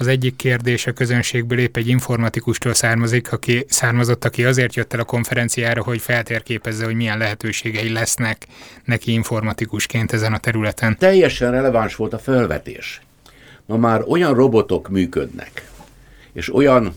[0.00, 5.00] az egyik kérdés a közönségből épp egy informatikustól származik, aki származott, aki azért jött el
[5.00, 8.46] a konferenciára, hogy feltérképezze, hogy milyen lehetőségei lesznek
[8.84, 10.96] neki informatikusként ezen a területen.
[10.98, 13.00] Teljesen releváns volt a felvetés.
[13.66, 15.68] Ma már olyan robotok működnek,
[16.32, 16.94] és olyan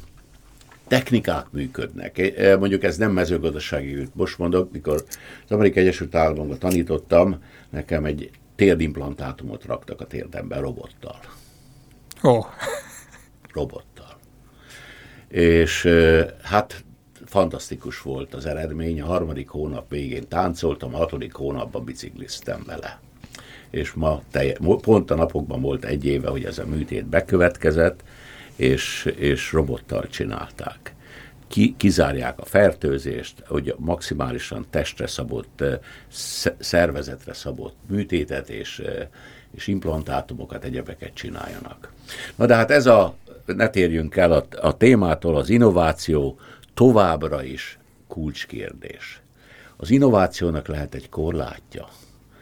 [0.88, 2.18] technikák működnek.
[2.38, 5.04] E, mondjuk ez nem mezőgazdasági, most mondok, mikor
[5.46, 11.20] az Amerikai Egyesült Államokban tanítottam, nekem egy térdimplantátumot raktak a térdembe robottal.
[12.24, 12.30] Ó.
[12.30, 12.46] Oh
[13.54, 14.18] robottal.
[15.28, 15.88] És
[16.42, 16.84] hát
[17.26, 19.02] fantasztikus volt az eredmény.
[19.02, 23.00] A harmadik hónap végén táncoltam, a hatodik hónapban bicikliztem vele.
[23.70, 28.04] És ma telje, pont a napokban volt egy éve, hogy ez a műtét bekövetkezett,
[28.56, 30.96] és, és robottal csinálták.
[31.48, 35.64] Ki, kizárják a fertőzést, hogy maximálisan testre szabott,
[36.60, 38.84] szervezetre szabott műtétet és,
[39.56, 41.92] és implantátumokat, egyebeket csináljanak.
[42.36, 46.40] Na de hát ez a ne térjünk el a, a témától, az innováció
[46.74, 47.78] továbbra is
[48.08, 49.22] kulcskérdés.
[49.78, 51.88] Az innovációnak lehet egy korlátja,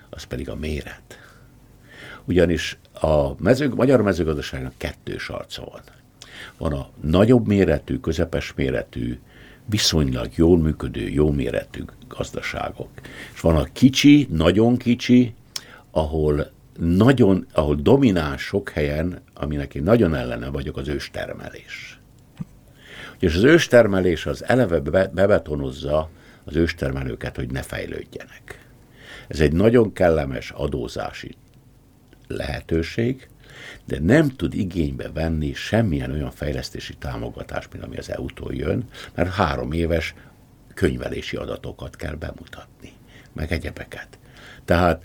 [0.09, 1.19] az pedig a méret.
[2.25, 5.81] Ugyanis a mező, magyar mezőgazdaságnak kettős arca van.
[6.57, 9.19] Van a nagyobb méretű, közepes méretű,
[9.65, 12.89] viszonylag jól működő, jó méretű gazdaságok.
[13.33, 15.33] És van a kicsi, nagyon kicsi,
[15.91, 21.99] ahol nagyon, ahol domináns sok helyen, aminek én nagyon ellene vagyok, az őstermelés.
[23.19, 26.09] És az őstermelés az eleve be, bebetonozza
[26.43, 28.65] az őstermelőket, hogy ne fejlődjenek.
[29.27, 31.35] Ez egy nagyon kellemes adózási
[32.27, 33.29] lehetőség,
[33.85, 38.83] de nem tud igénybe venni semmilyen olyan fejlesztési támogatást, mint ami az EU-tól jön,
[39.15, 40.13] mert három éves
[40.73, 42.91] könyvelési adatokat kell bemutatni,
[43.33, 44.19] meg egyebeket.
[44.65, 45.03] Tehát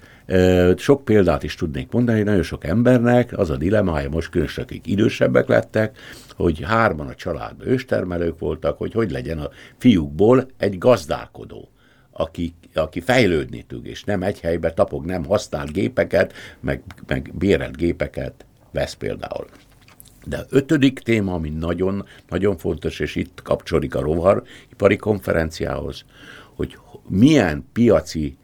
[0.76, 5.48] sok példát is tudnék mondani, nagyon sok embernek az a dilemája most különösen, akik idősebbek
[5.48, 5.98] lettek,
[6.34, 11.68] hogy hárman a családban őstermelők voltak, hogy hogy legyen a fiúkból egy gazdálkodó,
[12.10, 17.76] aki, aki fejlődni tud, és nem egy helybe tapog, nem használt gépeket, meg, meg bérelt
[17.76, 19.46] gépeket vesz például.
[20.24, 26.04] De ötödik téma, ami nagyon, nagyon fontos, és itt kapcsolódik a rovaripari konferenciához,
[26.54, 28.36] hogy milyen piaci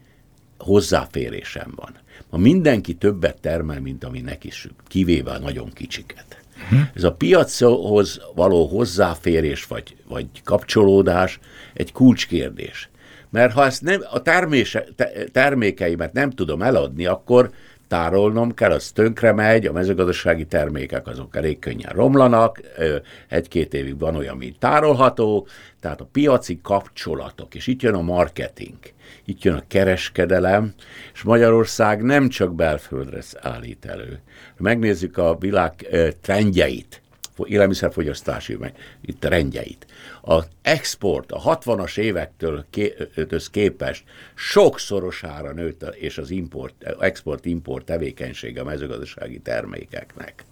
[0.63, 1.95] hozzáférésem van.
[2.29, 4.51] Ma mindenki többet termel, mint ami neki
[4.87, 6.41] kivéve a nagyon kicsiket.
[6.63, 6.79] Uh-huh.
[6.95, 11.39] Ez a piachoz való hozzáférés vagy, vagy kapcsolódás
[11.73, 12.89] egy kulcskérdés.
[13.29, 14.85] Mert ha ezt nem, a termése,
[15.31, 17.51] termékeimet nem tudom eladni, akkor
[17.93, 22.61] tárolnom kell, az tönkre megy, a mezőgazdasági termékek azok elég könnyen romlanak,
[23.27, 25.47] egy-két évig van olyan, mint tárolható,
[25.79, 28.77] tehát a piaci kapcsolatok, és itt jön a marketing,
[29.25, 30.73] itt jön a kereskedelem,
[31.13, 34.19] és Magyarország nem csak belföldre állít elő.
[34.57, 35.87] Megnézzük a világ
[36.21, 37.01] trendjeit,
[37.47, 39.85] élelmiszerfogyasztási, meg itt rendjeit.
[40.21, 42.65] Az export a 60-as évektől
[43.51, 44.03] képest
[44.35, 50.45] sokszorosára nőtt, és az import, export-import tevékenysége a mezőgazdasági termékeknek.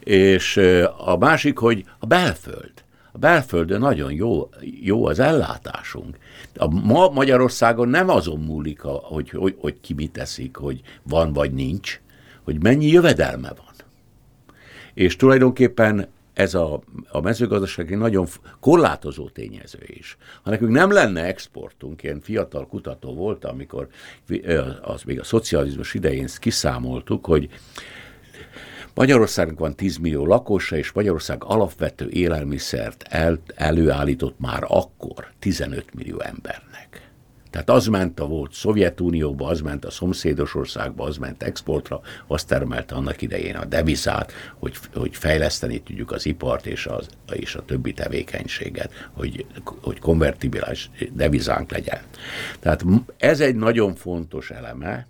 [0.00, 0.56] És
[0.96, 2.72] a másik, hogy a belföld.
[3.12, 4.48] A belföldön nagyon jó,
[4.80, 6.18] jó az ellátásunk.
[6.56, 11.52] A ma Magyarországon nem azon múlik, hogy, hogy, hogy ki mit teszik, hogy van vagy
[11.52, 12.00] nincs,
[12.44, 13.67] hogy mennyi jövedelme van.
[14.98, 18.26] És tulajdonképpen ez a, a mezőgazdasági nagyon
[18.60, 20.16] korlátozó tényező is.
[20.42, 23.88] Ha nekünk nem lenne exportunk, én fiatal kutató voltam, amikor
[24.82, 27.48] az még a szocializmus idején kiszámoltuk, hogy
[28.94, 36.20] Magyarországnak van 10 millió lakosa, és Magyarország alapvető élelmiszert el, előállított már akkor 15 millió
[36.20, 37.07] embernek.
[37.50, 42.46] Tehát az ment a volt Szovjetunióba, az ment a szomszédos országba, az ment exportra, azt
[42.46, 47.64] termelte annak idején a devizát, hogy, hogy fejleszteni tudjuk az ipart és, az, és a
[47.64, 49.46] többi tevékenységet, hogy,
[49.80, 52.00] hogy konvertibilis devizánk legyen.
[52.60, 52.84] Tehát
[53.16, 55.06] ez egy nagyon fontos eleme,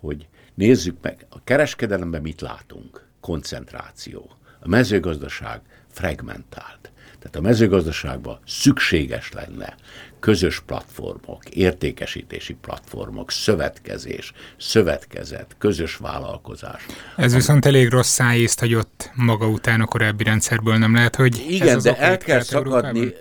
[0.00, 3.08] hogy nézzük meg, a kereskedelemben mit látunk?
[3.20, 4.30] Koncentráció.
[4.60, 6.90] A mezőgazdaság fragmentált.
[7.18, 9.74] Tehát a mezőgazdaságban szükséges lenne
[10.20, 16.86] közös platformok, értékesítési platformok, szövetkezés, szövetkezet, közös vállalkozás.
[17.16, 21.68] Ez viszont elég rossz szájészt hagyott maga után a korábbi rendszerből, nem lehet, hogy Igen,
[21.68, 23.12] ez az de el kell szakadni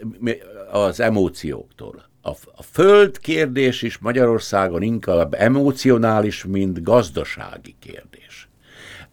[0.71, 2.07] az emócióktól.
[2.21, 8.49] A, a föld kérdés is Magyarországon inkább emocionális, mint gazdasági kérdés.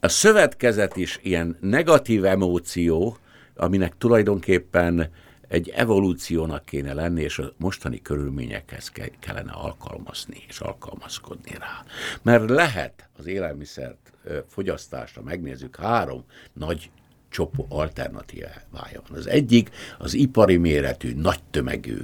[0.01, 3.17] A szövetkezet is ilyen negatív emóció,
[3.57, 5.11] aminek tulajdonképpen
[5.49, 11.85] egy evolúciónak kéne lenni, és a mostani körülményekhez kellene alkalmazni és alkalmazkodni rá.
[12.23, 14.13] Mert lehet az élelmiszert
[14.47, 16.91] fogyasztásra, megnézzük, három nagy
[17.29, 19.19] csopó alternatívája van.
[19.19, 21.99] Az egyik az ipari méretű, nagy tömegű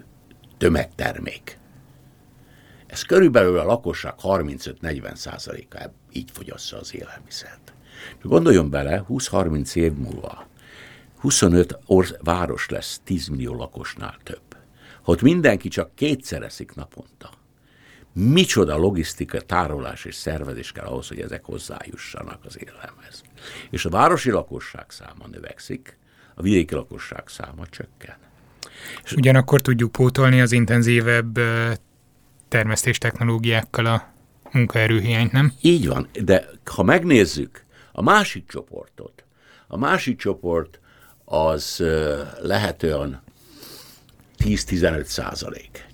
[0.58, 1.58] tömegtermék.
[2.86, 7.72] Ez körülbelül a lakosság 35-40 százaléka így fogyassza az élelmiszert.
[8.22, 10.46] Gondoljon bele, 20-30 év múlva
[11.22, 14.56] 25 orsz, város lesz 10 millió lakosnál több.
[15.04, 17.30] Ott mindenki csak kétszer eszik naponta,
[18.12, 23.22] micsoda logisztika, tárolás és szervezés kell ahhoz, hogy ezek hozzájussanak az élelemhez.
[23.70, 25.98] És a városi lakosság száma növekszik,
[26.34, 28.16] a vidéki lakosság száma csökken.
[29.04, 31.38] És Ugyanakkor tudjuk pótolni az intenzívebb
[32.48, 34.12] termesztés technológiákkal a
[34.52, 35.52] munkaerőhiányt, nem?
[35.60, 39.24] Így van, de ha megnézzük a másik csoportot,
[39.66, 40.80] a másik csoport
[41.32, 41.82] az
[42.40, 43.22] lehet olyan
[44.38, 45.90] 10-15 százalék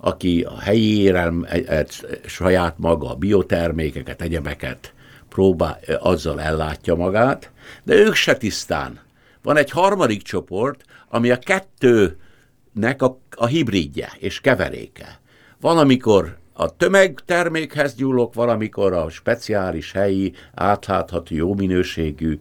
[0.00, 1.86] aki a helyi érelm, e, e,
[2.26, 4.92] saját maga, a biotermékeket, egyebeket
[5.28, 7.50] próbál, azzal ellátja magát,
[7.82, 9.00] de ők se tisztán.
[9.42, 15.20] Van egy harmadik csoport, ami a kettőnek a, a hibridje és keveréke.
[15.60, 22.38] Van, amikor a tömegtermékhez nyúlok valamikor a speciális helyi, átlátható, jó minőségű,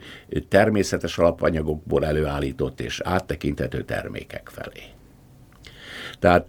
[0.47, 4.83] természetes alapanyagokból előállított és áttekinthető termékek felé.
[6.19, 6.47] Tehát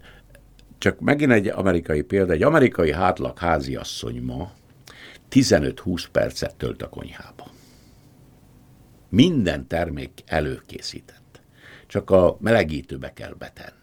[0.77, 4.51] csak megint egy amerikai példa, egy amerikai hátlag háziasszony ma
[5.31, 7.51] 15-20 percet tölt a konyhába.
[9.09, 11.41] Minden termék előkészített.
[11.87, 13.80] Csak a melegítőbe kell betenni.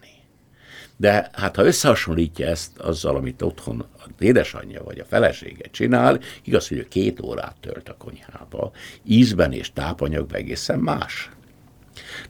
[1.01, 6.69] De hát ha összehasonlítja ezt azzal, amit otthon az édesanyja vagy a felesége csinál, igaz,
[6.69, 8.71] hogy ő két órát tölt a konyhába,
[9.05, 11.31] ízben és tápanyagban egészen más.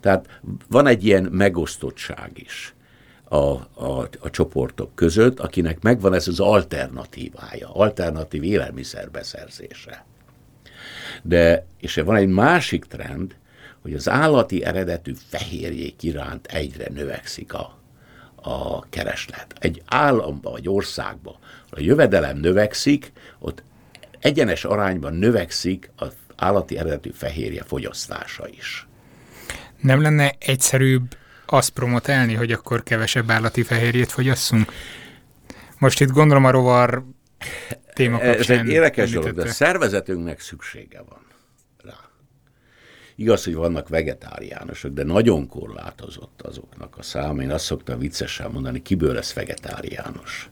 [0.01, 2.75] Tehát van egy ilyen megosztottság is
[3.25, 10.05] a, a, a csoportok között, akinek megvan ez az alternatívája, alternatív élelmiszerbeszerzése.
[11.23, 13.37] De, és van egy másik trend,
[13.83, 17.78] hogy az állati eredetű fehérjék iránt egyre növekszik a
[18.49, 19.55] a kereslet.
[19.59, 21.39] Egy államba vagy országba,
[21.71, 23.63] a jövedelem növekszik, ott
[24.21, 28.87] egyenes arányban növekszik az állati eredetű fehérje fogyasztása is.
[29.81, 34.73] Nem lenne egyszerűbb azt promotálni, hogy akkor kevesebb állati fehérjét fogyasszunk?
[35.79, 37.05] Most itt gondolom a rovar
[37.95, 41.28] téma Ez egy érdekes dolog, de a szervezetünknek szüksége van.
[43.21, 47.43] Igaz, hogy vannak vegetáriánusok, de nagyon korlátozott azoknak a száma.
[47.43, 50.51] Én azt szoktam viccesen mondani, kiből lesz vegetáriánus?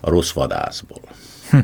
[0.00, 1.02] A rossz vadászból.
[1.50, 1.58] Hm.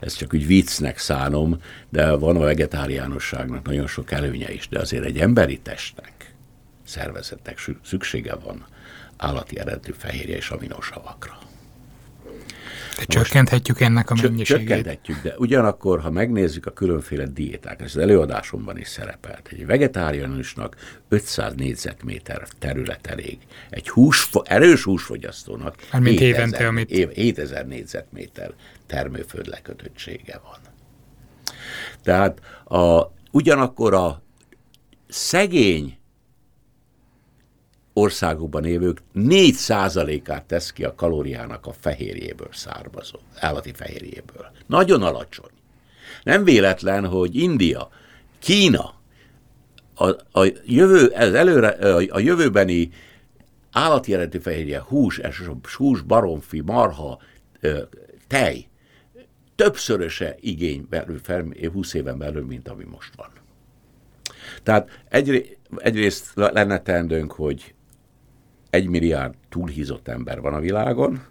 [0.00, 5.04] Ezt csak úgy viccnek szánom, de van a vegetáriánusságnak nagyon sok előnye is, de azért
[5.04, 6.34] egy emberi testnek,
[6.84, 8.66] szervezetnek szüksége van
[9.16, 11.38] állati eredetű fehérje és aminosavakra.
[12.96, 14.66] De csökkenthetjük ennek a mennyiségét.
[14.66, 20.76] Csökkenthetjük, de ugyanakkor, ha megnézzük a különféle diéták, ez az előadásomban is szerepelt, egy vegetáriánusnak
[21.08, 23.38] 500 négyzetméter terület elég.
[23.70, 26.90] Egy hús, erős húsfogyasztónak 7000, évente, amit...
[27.14, 28.50] 7000 négyzetméter
[28.86, 30.58] termőföld lekötöttsége van.
[32.02, 34.22] Tehát a, ugyanakkor a
[35.08, 35.98] szegény
[37.94, 44.50] országokban élők 4%-át tesz ki a kalóriának a fehérjéből származó, állati fehérjéből.
[44.66, 45.50] Nagyon alacsony.
[46.22, 47.88] Nem véletlen, hogy India,
[48.38, 48.94] Kína,
[49.94, 50.08] a,
[50.40, 51.68] a, jövő, ez előre,
[52.10, 52.90] a jövőbeni
[53.72, 55.20] állati eredetű fehérje, hús,
[55.76, 57.20] hús, baromfi, marha,
[58.26, 58.66] tej,
[59.54, 61.20] többszöröse igény belül,
[61.72, 63.30] 20 éven belül, mint ami most van.
[64.62, 67.73] Tehát egy, egyrészt lenne teendőnk, hogy
[68.74, 71.22] egy milliárd túlhízott ember van a világon,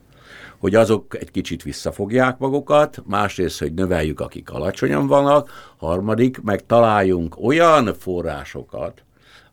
[0.58, 7.44] hogy azok egy kicsit visszafogják magukat, másrészt, hogy növeljük, akik alacsonyan vannak, harmadik, meg találjunk
[7.44, 9.04] olyan forrásokat,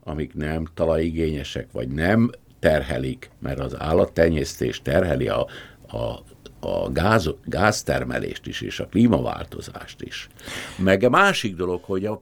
[0.04, 5.46] amik nem talajigényesek, vagy nem terhelik, mert az állattenyésztés terheli a,
[5.88, 5.96] a,
[6.66, 10.28] a gáz, gáztermelést is, és a klímaváltozást is.
[10.76, 12.20] Meg a másik dolog, hogy a,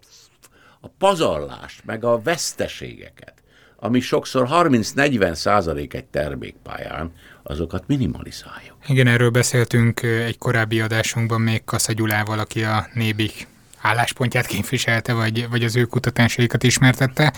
[0.80, 3.37] a pazarlást, meg a veszteségeket
[3.80, 7.12] ami sokszor 30-40 százalék egy termékpályán,
[7.42, 8.76] azokat minimalizáljuk.
[8.86, 13.46] Igen, erről beszéltünk egy korábbi adásunkban még Kassa Gyulával, aki a Nébik
[13.80, 17.32] álláspontját képviselte, vagy, vagy az ő kutatásaikat ismertette.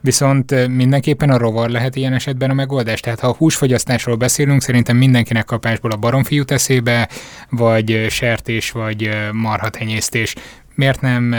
[0.00, 3.00] Viszont mindenképpen a rovar lehet ilyen esetben a megoldás.
[3.00, 7.08] Tehát ha a húsfogyasztásról beszélünk, szerintem mindenkinek kapásból a baromfi jut eszébe,
[7.50, 10.34] vagy sertés, vagy marhatenyésztés.
[10.74, 11.34] Miért nem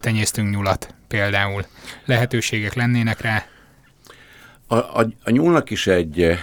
[0.00, 1.66] tenyésztünk nyulat például?
[2.04, 3.44] Lehetőségek lennének rá?
[4.66, 6.38] A, a, a nyúlnak is egy,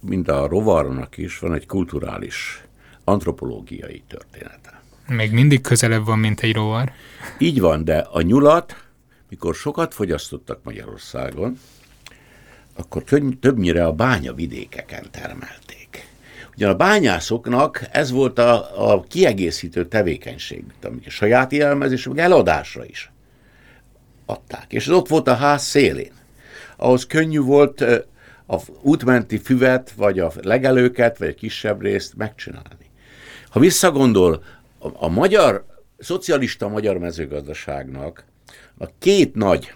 [0.00, 2.64] mint a rovarnak is, van egy kulturális,
[3.04, 4.82] antropológiai története.
[5.06, 6.92] Még mindig közelebb van, mint egy rovar.
[7.38, 8.84] Így van, de a nyulat,
[9.28, 11.58] mikor sokat fogyasztottak Magyarországon,
[12.76, 13.02] akkor
[13.40, 16.08] többnyire a bányavidékeken termelték.
[16.56, 22.84] Ugyan a bányászoknak ez volt a, a kiegészítő tevékenység, amik a saját élmezés, meg eladásra
[22.84, 23.10] is
[24.26, 24.72] adták.
[24.72, 26.12] És ez ott volt a ház szélén
[26.80, 27.80] ahhoz könnyű volt
[28.46, 32.90] a útmenti füvet, vagy a legelőket, vagy a kisebb részt megcsinálni.
[33.48, 34.44] Ha visszagondol,
[34.78, 35.66] a, a magyar,
[35.98, 38.24] szocialista magyar mezőgazdaságnak
[38.78, 39.74] a két nagy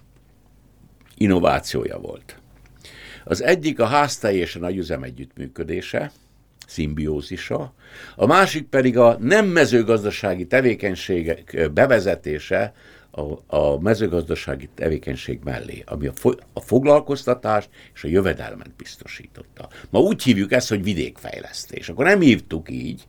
[1.17, 2.39] innovációja volt.
[3.25, 6.13] Az egyik a háztelj és a nagyüzem együttműködése,
[6.67, 7.75] szimbiózisa,
[8.17, 12.75] a másik pedig a nem mezőgazdasági tevékenységek bevezetése,
[13.15, 19.69] a, a mezőgazdasági tevékenység mellé, ami a, fo- a foglalkoztatást és a jövedelmet biztosította.
[19.91, 21.89] Ma úgy hívjuk ezt, hogy vidékfejlesztés.
[21.89, 23.03] Akkor nem hívtuk így,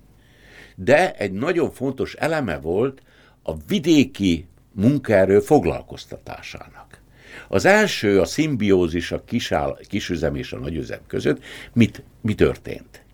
[0.75, 3.01] de egy nagyon fontos eleme volt
[3.43, 7.01] a vidéki munkaerő foglalkoztatásának.
[7.47, 11.43] Az első a szimbiózis a kisáll, kisüzem és a nagyüzem között.
[11.73, 13.04] Mit, mi történt?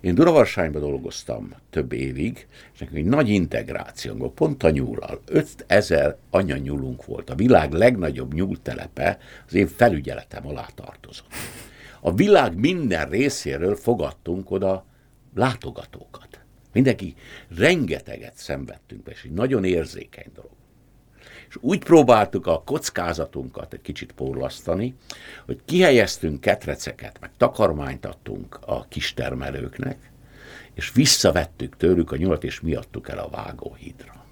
[0.00, 5.20] Én Duravarsányban dolgoztam több évig, és nekünk egy nagy integrációnk pont a nyúlal.
[5.26, 7.30] 5000 anyanyúlunk volt.
[7.30, 11.26] A világ legnagyobb nyúltelepe az én felügyeletem alá tartozott.
[12.00, 14.84] A világ minden részéről fogadtunk oda
[15.34, 16.40] látogatókat.
[16.72, 17.14] Mindenki
[17.56, 20.59] rengeteget szenvedtünk be, és egy nagyon érzékeny dolog
[21.50, 24.94] és úgy próbáltuk a kockázatunkat egy kicsit porlasztani,
[25.46, 30.10] hogy kihelyeztünk ketreceket, meg takarmányt adtunk a kistermelőknek,
[30.74, 34.24] és visszavettük tőlük a nyulat, és miattuk el a vágóhídra.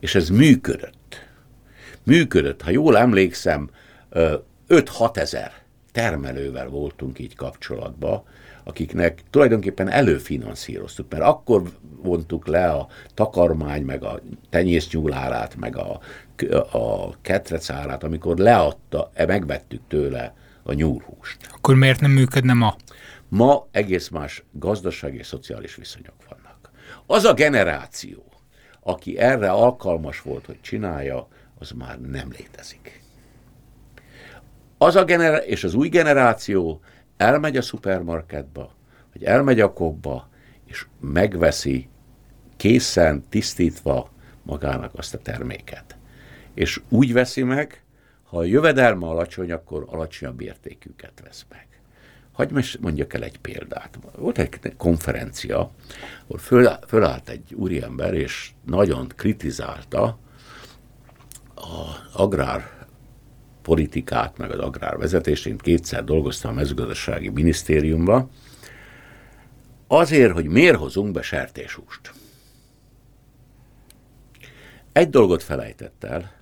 [0.00, 1.26] És ez működött.
[2.02, 2.62] Működött.
[2.62, 3.70] Ha jól emlékszem,
[4.68, 5.52] 5-6 ezer
[5.92, 8.24] termelővel voltunk így kapcsolatban,
[8.64, 11.62] akiknek tulajdonképpen előfinanszíroztuk, mert akkor
[12.02, 16.00] vontuk le a takarmány, meg a tenyésznyúlárát, meg a,
[16.78, 21.36] a ketrecárát, amikor leadta, e, megvettük tőle a nyúlhúst.
[21.54, 22.76] Akkor miért nem működne ma?
[23.28, 26.70] Ma egész más gazdasági és szociális viszonyok vannak.
[27.06, 28.24] Az a generáció,
[28.80, 33.02] aki erre alkalmas volt, hogy csinálja, az már nem létezik.
[34.78, 36.80] Az a generá- és az új generáció
[37.16, 38.74] elmegy a szupermarketba,
[39.12, 40.28] vagy elmegy a kobba,
[40.64, 41.88] és megveszi
[42.56, 44.10] készen, tisztítva
[44.42, 45.96] magának azt a terméket.
[46.54, 47.82] És úgy veszi meg,
[48.22, 51.66] ha a jövedelme alacsony, akkor alacsonyabb értékűket vesz meg.
[52.32, 53.98] Hagy mondjak el egy példát.
[54.16, 55.70] Volt egy konferencia,
[56.26, 60.18] ahol föl, fölállt egy úriember, és nagyon kritizálta
[61.54, 62.73] az agrár
[63.64, 65.46] politikát, meg az agrárvezetést.
[65.46, 68.30] Én kétszer dolgoztam a mezőgazdasági minisztériumban,
[69.86, 72.12] azért, hogy miért hozunk be sertéshúst.
[74.92, 76.32] Egy dolgot felejtett el,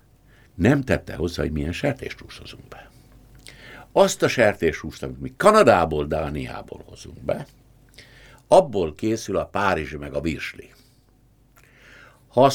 [0.54, 2.90] nem tette hozzá, hogy milyen sertéshúst hozunk be.
[3.92, 7.46] Azt a sertéshúst, amit mi Kanadából, Dániából hozunk be,
[8.48, 10.70] abból készül a Párizsi meg a Virsli.
[12.32, 12.50] Ha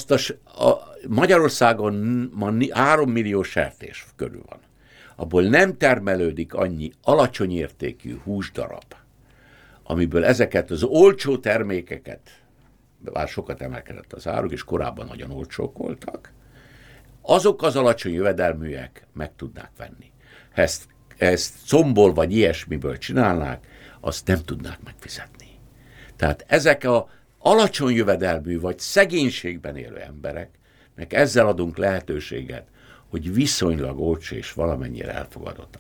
[0.46, 1.94] a Magyarországon
[2.34, 4.60] ma 3 millió sertés körül van,
[5.16, 8.96] abból nem termelődik annyi alacsony értékű húsdarab,
[9.84, 12.30] amiből ezeket az olcsó termékeket,
[12.98, 16.32] bár sokat emelkedett az áruk, és korábban nagyon olcsók voltak,
[17.22, 20.12] azok az alacsony jövedelműek meg tudnák venni.
[20.54, 23.68] Ha ezt, ezt combol vagy ilyesmiből csinálnák,
[24.00, 25.48] azt nem tudnák megfizetni.
[26.16, 27.10] Tehát ezek a
[27.48, 32.68] alacsony jövedelmű vagy szegénységben élő embereknek ezzel adunk lehetőséget,
[33.10, 35.80] hogy viszonylag olcsó és valamennyire elfogadott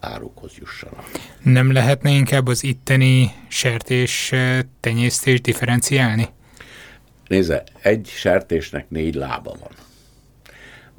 [0.00, 1.10] árukhoz jussanak.
[1.42, 4.32] Nem lehetne inkább az itteni sertés
[4.80, 6.28] tenyésztés differenciálni?
[7.26, 9.70] Nézze, egy sertésnek négy lába van.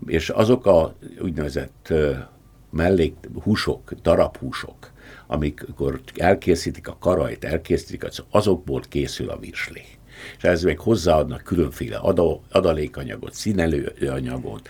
[0.06, 1.94] És azok a úgynevezett
[2.72, 4.92] mellék húsok, darabhúsok,
[5.28, 9.82] amikor elkészítik a karajt, elkészítik, azokból készül a virsli.
[10.38, 12.02] És ez még hozzáadnak különféle
[12.52, 14.70] adalékanyagot, színelőanyagot,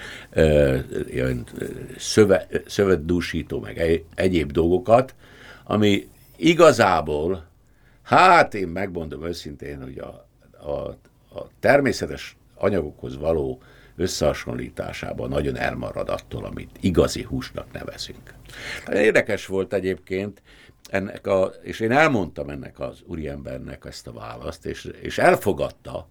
[1.97, 5.16] szöve, szövetdúsító, meg egyéb dolgokat,
[5.64, 7.45] ami igazából,
[8.03, 10.28] hát én megmondom őszintén, hogy a,
[10.70, 10.97] a,
[11.39, 13.62] a természetes anyagokhoz való
[13.96, 18.34] összehasonlításában nagyon elmarad attól, amit igazi húsnak nevezünk.
[18.91, 20.41] Érdekes volt egyébként,
[20.89, 26.08] ennek a, és én elmondtam ennek az úriembernek ezt a választ, és, és elfogadta,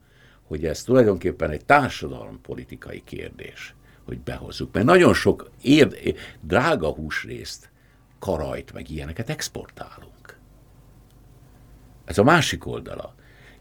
[0.46, 3.74] hogy ez tulajdonképpen egy társadalompolitikai kérdés,
[4.04, 4.72] hogy behozzuk.
[4.72, 7.70] Mert nagyon sok ér, drága húsrészt,
[8.18, 10.38] karajt, meg ilyeneket exportálunk.
[12.04, 13.14] Ez a másik oldala.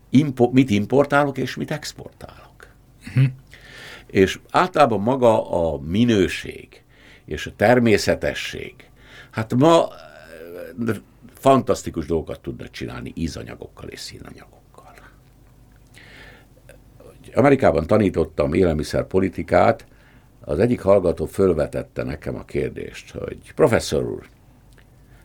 [0.09, 2.67] Impo, mit importálok és mit exportálok.
[3.07, 3.24] Uh-huh.
[4.14, 6.84] És általában maga a minőség
[7.26, 8.74] és a természetesség.
[9.32, 9.88] Hát ma
[11.34, 14.93] fantasztikus dolgokat tudnak csinálni ízanyagokkal és színanyagokkal.
[17.34, 19.86] Amerikában tanítottam élelmiszerpolitikát,
[20.39, 24.28] az egyik hallgató fölvetette nekem a kérdést, hogy professzor úr,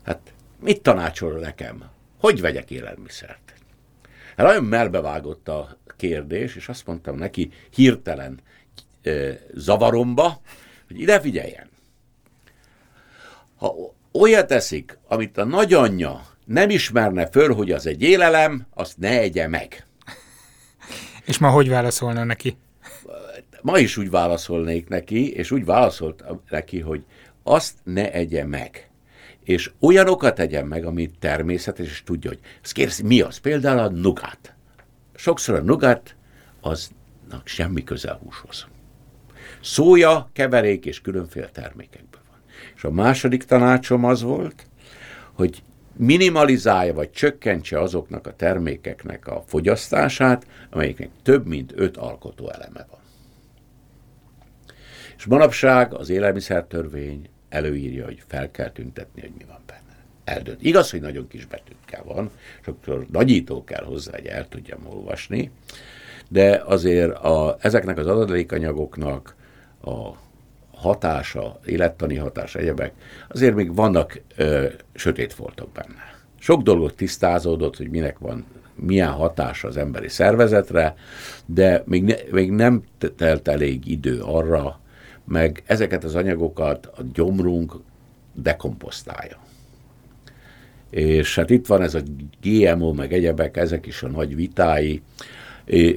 [0.02, 1.84] hát mit tanácsol nekem?
[2.20, 3.54] Hogy vegyek élelmiszert?
[4.36, 8.40] Hát nagyon melbevágott a kérdés, és azt mondtam neki hirtelen
[9.54, 10.40] zavaromba,
[10.86, 11.68] hogy ide figyeljen.
[13.56, 19.18] Ha olyat eszik, amit a nagyanyja nem ismerne föl, hogy az egy élelem, azt ne
[19.18, 19.86] egye meg.
[21.24, 22.56] És ma hogy válaszolna neki?
[23.62, 27.04] Ma is úgy válaszolnék neki, és úgy válaszolt neki, hogy
[27.42, 28.90] azt ne egye meg.
[29.44, 33.38] És olyanokat egyen meg, amit természetes, és tudja, hogy ezt kérdezi, mi az?
[33.38, 34.54] Például a nugát.
[35.14, 36.16] Sokszor a nugát
[36.60, 38.66] aznak semmi közel húshoz.
[39.62, 42.20] Szója, keverék és különféle termékekből.
[42.76, 44.66] És a második tanácsom az volt,
[45.32, 45.62] hogy
[45.96, 53.00] minimalizálja vagy csökkentse azoknak a termékeknek a fogyasztását, amelyeknek több mint öt alkotó eleme van.
[55.16, 59.96] És manapság az élelmiszertörvény előírja, hogy fel kell tüntetni, hogy mi van benne.
[60.24, 60.62] Eldönt.
[60.62, 62.30] Igaz, hogy nagyon kis betűkkel van,
[62.64, 65.50] sokszor nagyító kell hozzá, hogy el tudjam olvasni,
[66.28, 69.36] de azért a, ezeknek az adalékanyagoknak
[69.82, 70.10] a
[70.74, 72.92] hatása, élettani hatása, egyebek,
[73.28, 76.16] azért még vannak ö, sötét voltak benne.
[76.38, 80.94] Sok dolgot tisztázódott, hogy minek van, milyen hatása az emberi szervezetre,
[81.46, 82.82] de még, ne, még nem
[83.16, 84.80] telt elég idő arra,
[85.24, 87.72] meg ezeket az anyagokat a gyomrunk
[88.34, 89.38] dekomposztálja.
[90.90, 92.00] És hát itt van ez a
[92.42, 95.02] GMO, meg egyebek, ezek is a nagy vitái,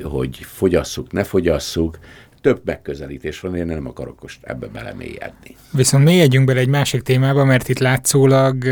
[0.04, 2.00] hogy fogyasszuk, ne fogyasszuk
[2.42, 5.56] több megközelítés van, én nem akarok most ebbe belemélyedni.
[5.72, 8.66] Viszont mélyedjünk bele egy másik témába, mert itt látszólag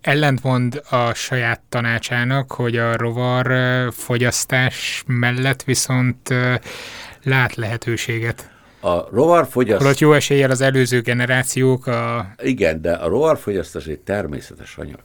[0.00, 3.52] ellentmond a saját tanácsának, hogy a rovar
[3.92, 6.34] fogyasztás mellett viszont
[7.22, 8.50] lát lehetőséget.
[8.80, 9.82] A rovarfogyasztás...
[9.82, 12.32] Holott jó eséllyel az előző generációk a...
[12.42, 15.02] Igen, de a rovarfogyasztás egy természetes anyag.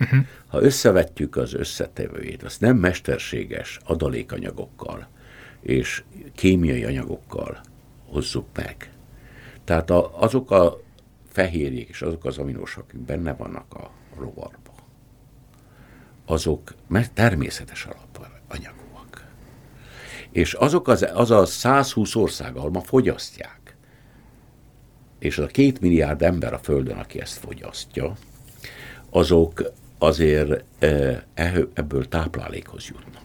[0.00, 0.20] Uh-huh.
[0.46, 5.08] Ha összevetjük az összetevőjét, az nem mesterséges adalékanyagokkal,
[5.60, 6.02] és
[6.34, 7.60] kémiai anyagokkal
[8.06, 8.92] hozzuk meg.
[9.64, 10.80] Tehát a, azok a
[11.28, 14.74] fehérjék és azok az aminósak, akik benne vannak a rovarban,
[16.24, 19.26] azok mert természetes alapanyagúak.
[20.30, 23.76] És azok az, az a 120 ország, ahol ma fogyasztják,
[25.18, 28.16] és az a két milliárd ember a Földön, aki ezt fogyasztja,
[29.10, 31.26] azok azért e,
[31.74, 33.19] ebből táplálékhoz jutnak.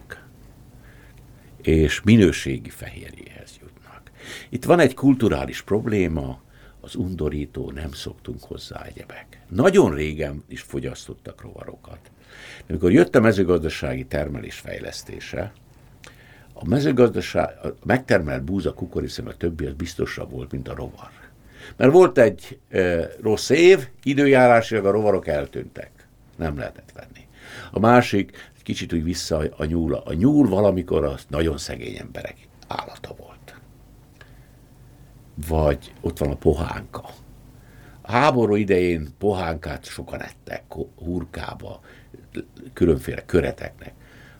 [1.66, 4.10] És minőségi fehérjéhez jutnak.
[4.48, 6.40] Itt van egy kulturális probléma,
[6.80, 9.40] az undorító, nem szoktunk hozzá egyebek.
[9.48, 11.98] Nagyon régen is fogyasztottak rovarokat.
[12.68, 15.52] Amikor jött a mezőgazdasági termelés fejlesztése,
[16.52, 21.10] a mezőgazdaság, a megtermelt búza, kukorica, a többi az biztosabb volt, mint a rovar.
[21.76, 25.90] Mert volt egy e, rossz év, időjárásilag a rovarok eltűntek.
[26.36, 27.26] Nem lehetett venni.
[27.70, 29.94] A másik, kicsit úgy vissza a nyúl.
[29.94, 33.36] A nyúl valamikor az nagyon szegény emberek állata volt
[35.48, 37.10] vagy ott van a pohánka.
[38.00, 40.64] A háború idején pohánkát sokan ettek,
[40.96, 41.80] hurkába,
[42.72, 43.94] különféle köreteknek.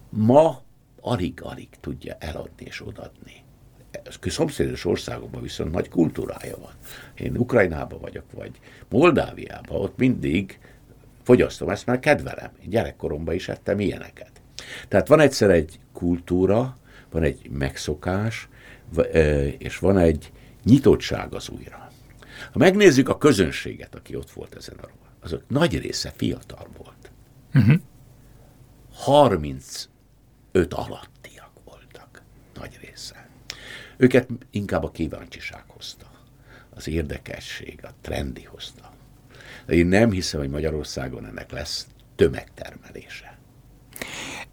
[0.09, 0.63] Ma
[1.01, 3.45] alig-alig tudja eladni és odadni.
[4.21, 6.73] Szomszédos országokban viszont nagy kultúrája van.
[7.15, 10.59] Én Ukrajnában vagyok, vagy Moldáviában, ott mindig
[11.27, 12.51] fogyasztom ezt, mert kedvelem.
[12.63, 14.31] Én gyerekkoromban is ettem ilyeneket.
[14.89, 16.77] Tehát van egyszer egy kultúra,
[17.11, 18.49] van egy megszokás,
[19.59, 20.33] és van egy
[20.65, 21.91] nyitottság az újra.
[22.53, 24.89] Ha megnézzük a közönséget, aki ott volt ezen a
[25.21, 27.11] azok nagy része fiatal volt.
[27.55, 27.81] Uh-huh.
[28.93, 29.59] 35
[30.71, 32.23] alattiak voltak,
[32.55, 33.29] nagy része.
[33.97, 36.11] Őket inkább a kíváncsiság hozta,
[36.75, 38.93] az érdekesség, a trendi hozta.
[39.67, 41.87] De én nem hiszem, hogy Magyarországon ennek lesz
[42.17, 43.39] tömegtermelése.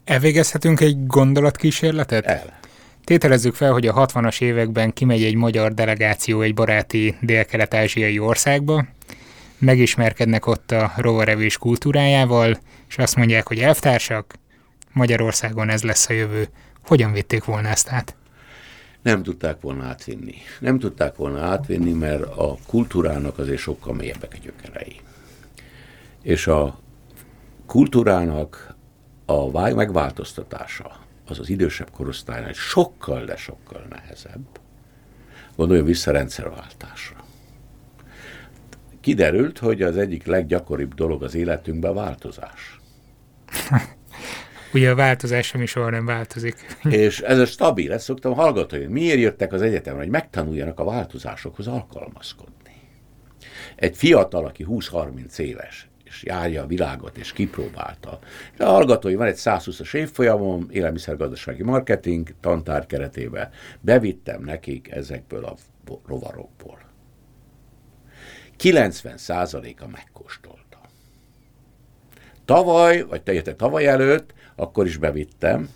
[0.04, 2.26] Elvégezhetünk egy gondolatkísérletet?
[2.26, 2.60] El.
[3.04, 8.86] Tételezzük fel, hogy a 60-as években kimegy egy magyar delegáció egy baráti dél-kelet-ázsiai országba,
[9.58, 12.58] megismerkednek ott a rovarevés kultúrájával,
[12.90, 14.34] és azt mondják, hogy elvtársak,
[14.92, 16.48] Magyarországon ez lesz a jövő.
[16.86, 18.16] Hogyan vitték volna ezt át?
[19.04, 20.36] Nem tudták volna átvinni.
[20.60, 25.00] Nem tudták volna átvinni, mert a kultúrának azért sokkal mélyebbek a gyökerei.
[26.22, 26.80] És a
[27.66, 28.76] kultúrának
[29.26, 34.60] a megváltoztatása, az az idősebb korosztálynál sokkal, de sokkal nehezebb.
[35.56, 37.24] Gondoljon vissza rendszerváltásra.
[39.00, 42.80] Kiderült, hogy az egyik leggyakoribb dolog az életünkben a változás.
[44.74, 46.56] Ugye a változás sem is soha nem változik.
[46.90, 51.68] És ez a stabil, ezt szoktam hallgatni, miért jöttek az egyetemre, hogy megtanuljanak a változásokhoz
[51.68, 52.54] alkalmazkodni.
[53.76, 58.20] Egy fiatal, aki 20-30 éves, és járja a világot, és kipróbálta.
[58.54, 63.50] És a hallgatói van egy 120-as évfolyamom, élelmiszergazdasági marketing tantár keretében.
[63.80, 65.56] Bevittem nekik ezekből a
[66.08, 66.80] rovarokból.
[68.60, 70.80] 90%-a megkóstolta.
[72.46, 75.70] Tavaly, vagy te tavaly előtt, akkor is bevittem,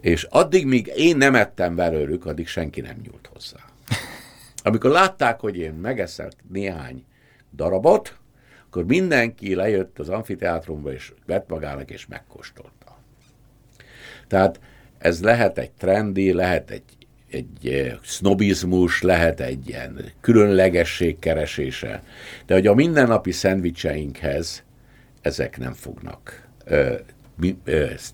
[0.00, 3.58] és addig, míg én nem ettem belőlük, addig senki nem nyúlt hozzá.
[4.62, 7.04] Amikor látták, hogy én megeszek néhány
[7.52, 8.18] darabot,
[8.66, 12.98] akkor mindenki lejött az amfiteátrumba, és vett magának, és megkóstolta.
[14.26, 14.60] Tehát
[14.98, 16.82] ez lehet egy trendi, lehet egy,
[17.30, 22.02] egy eh, sznobizmus, lehet egy ilyen különlegesség keresése,
[22.46, 24.64] de hogy a mindennapi szendvicseinkhez
[25.20, 26.47] ezek nem fognak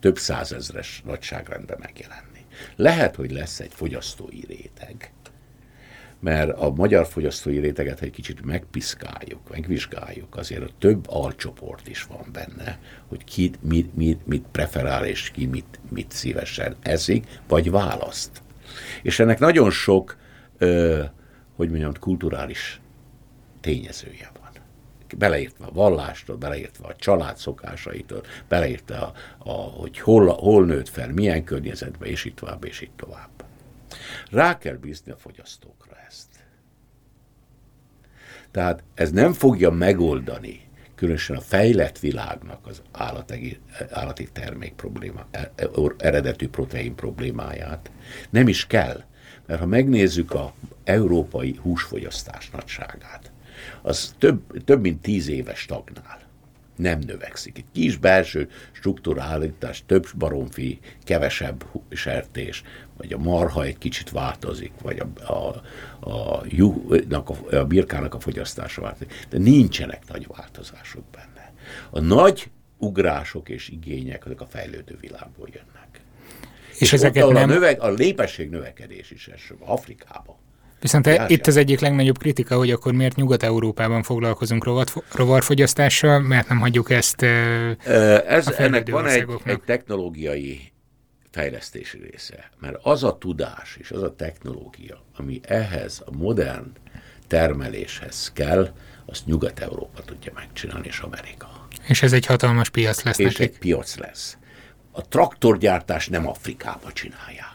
[0.01, 2.45] több százezres nagyságrendben megjelenni.
[2.77, 5.13] Lehet, hogy lesz egy fogyasztói réteg,
[6.21, 12.27] mert a magyar fogyasztói réteget, egy kicsit megpiszkáljuk, megvizsgáljuk, azért a több alcsoport is van
[12.33, 12.79] benne,
[13.09, 18.43] hogy ki mit, mit, mit preferál, és ki mit, mit szívesen eszik, vagy választ.
[19.03, 20.17] És ennek nagyon sok,
[20.59, 21.03] ö,
[21.57, 22.81] hogy mondjam, kulturális
[23.61, 24.31] tényezője.
[25.15, 31.13] Beleértve a vallástól, beleértve a család szokásaitól, beleértve, a, a, hogy hol, hol nőtt fel,
[31.13, 33.31] milyen környezetben, és itt tovább, és itt tovább.
[34.31, 35.95] Rá kell bízni a fogyasztókra
[38.55, 40.61] tehát ez nem fogja megoldani
[40.95, 43.61] különösen a fejlett világnak az állati,
[43.91, 47.91] állati termék probléma, e, e, eredetű protein problémáját.
[48.31, 49.03] Nem is kell,
[49.47, 50.55] mert ha megnézzük a
[50.85, 53.33] európai húsfogyasztás nagyságát,
[53.83, 56.23] az több, több mint tíz éves stagnál.
[56.77, 57.59] Nem növekszik.
[57.59, 62.63] Egy kis belső struktúrálítás, több baromfi, kevesebb sertés,
[62.97, 65.63] vagy a marha egy kicsit változik, vagy a, a,
[66.11, 69.27] a, juhnak, a, a birkának a fogyasztása változik.
[69.29, 71.53] De nincsenek nagy változások benne.
[71.91, 76.01] A nagy ugrások és igények, azok a fejlődő világból jönnek.
[76.73, 77.51] És, és ezeket nem...
[77.51, 80.37] A, növe, a lépesség növekedés is ez Afrikában.
[80.85, 81.27] Viszont Járja.
[81.29, 84.65] itt az egyik legnagyobb kritika, hogy akkor miért Nyugat-Európában foglalkozunk
[85.13, 90.73] rovarfogyasztással, mert nem hagyjuk ezt Ez, ennek van egy, egy technológiai
[91.31, 92.51] fejlesztési része.
[92.61, 96.73] Mert az a tudás és az a technológia, ami ehhez a modern
[97.27, 98.69] termeléshez kell,
[99.07, 101.67] azt Nyugat-Európa tudja megcsinálni, és Amerika.
[101.89, 103.41] És ez egy hatalmas piac lesz És nekik.
[103.41, 104.37] egy piac lesz.
[104.93, 107.54] A traktorgyártás nem Afrikába csinálják.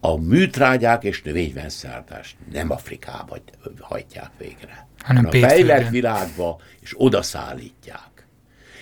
[0.00, 3.36] A műtrágyák és növényvenszárdást nem Afrikába
[3.80, 8.26] hajtják végre, hanem a fejlett világba, és oda szállítják.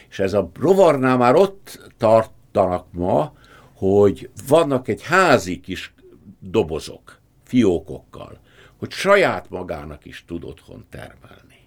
[0.09, 3.33] És ez a rovarnál már ott tartanak ma,
[3.75, 5.95] hogy vannak egy házi kis
[6.41, 8.41] dobozok, fiókokkal,
[8.79, 11.59] hogy saját magának is tud otthon termelni.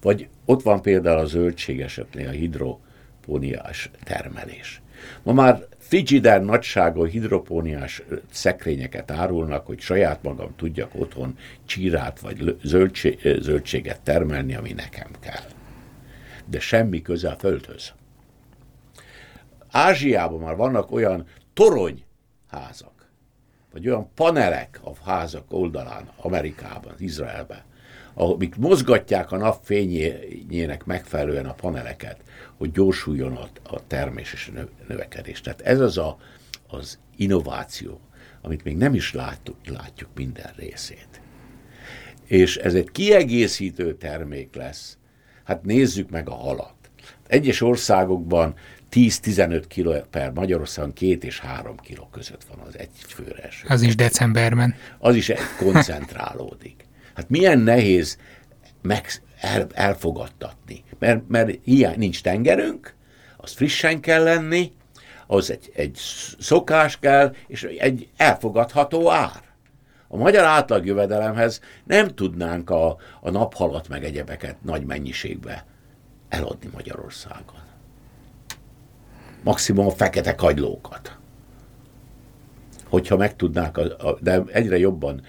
[0.00, 4.82] Vagy ott van például a zöldség esetnél a hidropóniás termelés.
[5.22, 12.58] Ma már frigider nagyságú hidropóniás szekrényeket árulnak, hogy saját magam tudjak otthon csírát vagy
[13.40, 15.44] zöldséget termelni, ami nekem kell.
[16.46, 17.92] De semmi köze a földhöz.
[19.70, 23.10] Ázsiában már vannak olyan toronyházak,
[23.72, 27.62] vagy olyan panelek a házak oldalán, Amerikában, Izraelben,
[28.14, 32.20] amik mozgatják a napfényének megfelelően a paneleket,
[32.60, 35.40] hogy gyorsuljon a, a termés és a növekedés.
[35.40, 36.18] Tehát ez az a,
[36.68, 38.00] az innováció,
[38.40, 41.20] amit még nem is látjuk, látjuk minden részét.
[42.26, 44.98] És ez egy kiegészítő termék lesz.
[45.44, 46.74] Hát nézzük meg a halat.
[47.26, 48.54] Egyes országokban
[48.92, 53.66] 10-15 kiló per Magyarországon 2 és 3 kiló között van az egy főre eső.
[53.68, 54.74] Az is decemberben.
[54.98, 56.84] Az is koncentrálódik.
[57.14, 58.18] Hát milyen nehéz
[58.82, 59.06] meg
[59.40, 62.94] el, elfogadtatni, mert, mert hiány nincs tengerünk,
[63.36, 64.72] az frissen kell lenni,
[65.26, 65.98] az egy, egy
[66.38, 69.42] szokás kell, és egy elfogadható ár.
[70.08, 75.64] A magyar átlagjövedelemhez nem tudnánk a, a naphalat meg egyebeket nagy mennyiségbe
[76.28, 77.60] eladni Magyarországon
[79.42, 81.18] maximum a fekete kagylókat.
[82.90, 85.20] Hogyha megtudnák, a, a, de egyre jobban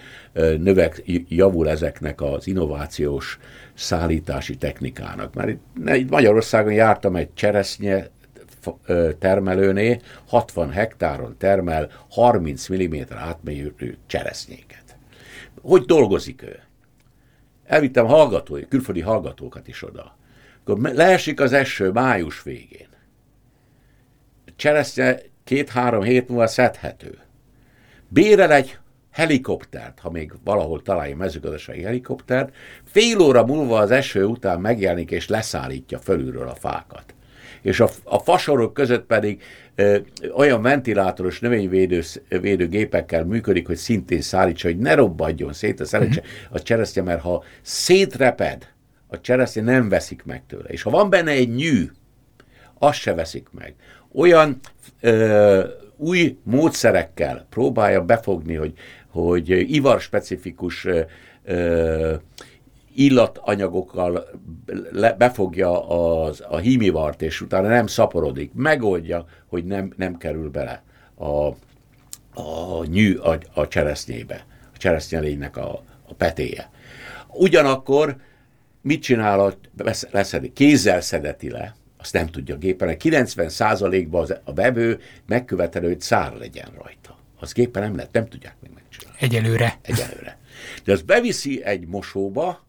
[0.58, 3.38] növek, javul ezeknek az innovációs
[3.74, 5.34] szállítási technikának.
[5.46, 8.08] Itt, itt Magyarországon jártam egy cseresznye
[9.18, 14.96] termelőné, 60 hektáron termel 30 mm átmérő cseresznyéket.
[15.62, 16.60] Hogy dolgozik ő?
[17.64, 20.16] Elvittem hallgatói, külföldi hallgatókat is oda.
[20.64, 22.90] Akkor leesik az eső május végén
[24.56, 27.18] cseresznye két-három hét múlva szedhető.
[28.12, 28.78] Bérel egy
[29.10, 32.54] helikoptert, ha még valahol találja mezőgazdasági helikoptert,
[32.84, 37.14] fél óra múlva az eső után megjelenik és leszállítja fölülről a fákat.
[37.62, 39.42] És a, a fasorok között pedig
[39.74, 39.98] ö,
[40.36, 46.54] olyan ventilátoros növényvédő gépekkel működik, hogy szintén szállítsa, hogy ne robbadjon szét a, szerecse, mhm.
[46.54, 48.68] a cseresznye, mert ha szétreped,
[49.06, 50.68] a cseresznye nem veszik meg tőle.
[50.68, 51.90] És ha van benne egy nyű,
[52.78, 53.74] azt se veszik meg
[54.12, 54.58] olyan
[55.00, 55.64] ö,
[56.02, 58.72] új módszerekkel próbálja befogni, hogy,
[59.10, 60.86] hogy ivar-specifikus
[61.44, 62.14] ö,
[62.94, 64.28] illatanyagokkal
[64.90, 68.50] le, befogja az, a hímivart, és utána nem szaporodik.
[68.54, 70.82] Megoldja, hogy nem, nem kerül bele
[71.14, 71.46] a,
[72.40, 76.70] a nyű a, a cseresznyébe, a cseresznyelénynek a, a petéje.
[77.28, 78.16] Ugyanakkor
[78.80, 79.54] mit csinál,
[80.10, 80.52] leszedi?
[80.52, 82.96] Kézzel szedeti le, azt nem tudja gépelni.
[82.98, 87.18] 90%-ban a vevő megkövetelő, hogy szár legyen rajta.
[87.40, 89.18] Az gépen nem lehet, nem tudják még megcsinálni.
[89.20, 89.78] Egyelőre.
[89.82, 90.38] Egyelőre.
[90.84, 92.66] De az beviszi egy mosóba,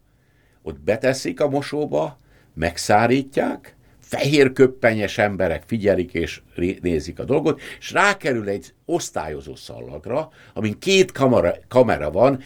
[0.62, 2.18] ott beteszik a mosóba,
[2.54, 6.40] megszárítják, fehér köppenyes emberek figyelik és
[6.80, 12.42] nézik a dolgot, és rákerül egy osztályozó szallagra, amin két kamera, kamera van,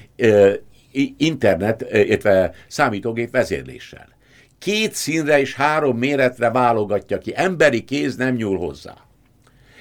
[1.17, 4.17] internet, illetve számítógép vezérléssel
[4.59, 7.33] két színre és három méretre válogatja ki.
[7.35, 8.95] Emberi kéz nem nyúl hozzá.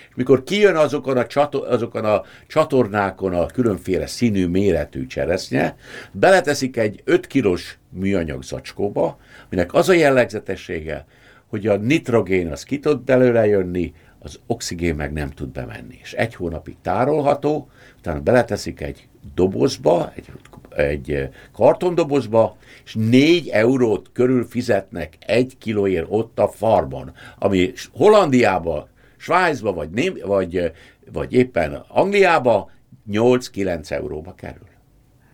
[0.09, 5.75] És mikor kijön azokon a, csator, azokon a csatornákon a különféle színű méretű cseresznye,
[6.11, 11.05] beleteszik egy 5 kilós műanyag zacskóba, aminek az a jellegzetessége,
[11.47, 15.99] hogy a nitrogén az ki tud belőle jönni, az oxigén meg nem tud bemenni.
[16.01, 20.31] És egy hónapig tárolható, utána beleteszik egy dobozba, egy
[20.77, 28.87] egy eh, kartondobozba, és 4 eurót körül fizetnek egy kilóért ott a farban, ami Hollandiába,
[29.17, 30.71] Svájcba, vagy, Ném, vagy, eh,
[31.11, 32.71] vagy éppen Angliába
[33.11, 34.67] 8-9 euróba kerül.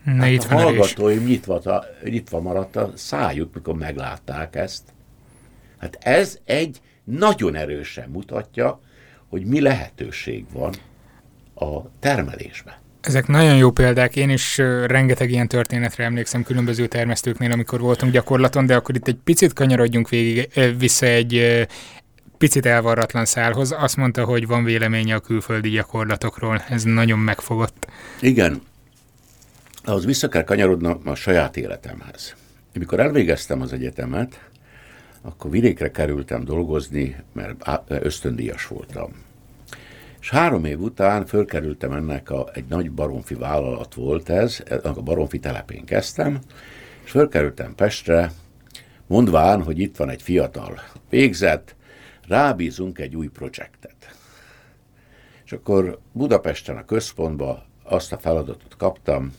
[0.05, 4.83] Na, hát itt a hallgatóim nyitva, nyitva maradt a szájuk, mikor meglátták ezt.
[5.77, 8.79] Hát ez egy nagyon erősen mutatja,
[9.29, 10.73] hogy mi lehetőség van
[11.55, 12.82] a termelésben.
[13.03, 18.65] Ezek nagyon jó példák, én is rengeteg ilyen történetre emlékszem különböző termesztőknél, amikor voltunk gyakorlaton,
[18.65, 21.65] de akkor itt egy picit kanyarodjunk végig, vissza egy
[22.37, 23.71] picit elvarratlan szálhoz.
[23.71, 26.63] Azt mondta, hogy van véleménye a külföldi gyakorlatokról.
[26.69, 27.87] Ez nagyon megfogott.
[28.21, 28.61] Igen.
[29.83, 32.35] Ahhoz vissza kell kanyarodnom a saját életemhez.
[32.75, 34.49] Amikor elvégeztem az egyetemet,
[35.21, 39.11] akkor vidékre kerültem dolgozni, mert ösztöndíjas voltam.
[40.23, 45.39] És három év után fölkerültem ennek a, egy nagy baromfi vállalat volt ez, a baromfi
[45.39, 46.39] telepén kezdtem,
[47.03, 48.31] és fölkerültem Pestre,
[49.07, 51.75] mondván, hogy itt van egy fiatal végzett,
[52.27, 54.15] rábízunk egy új projektet.
[55.45, 59.33] És akkor Budapesten a központban azt a feladatot kaptam,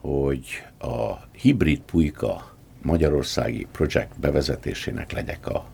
[0.00, 5.66] hogy a hibrid pulyka magyarországi projekt bevezetésének legyek a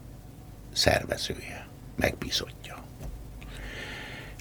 [0.73, 1.67] szervezője,
[1.97, 2.56] megbízottja.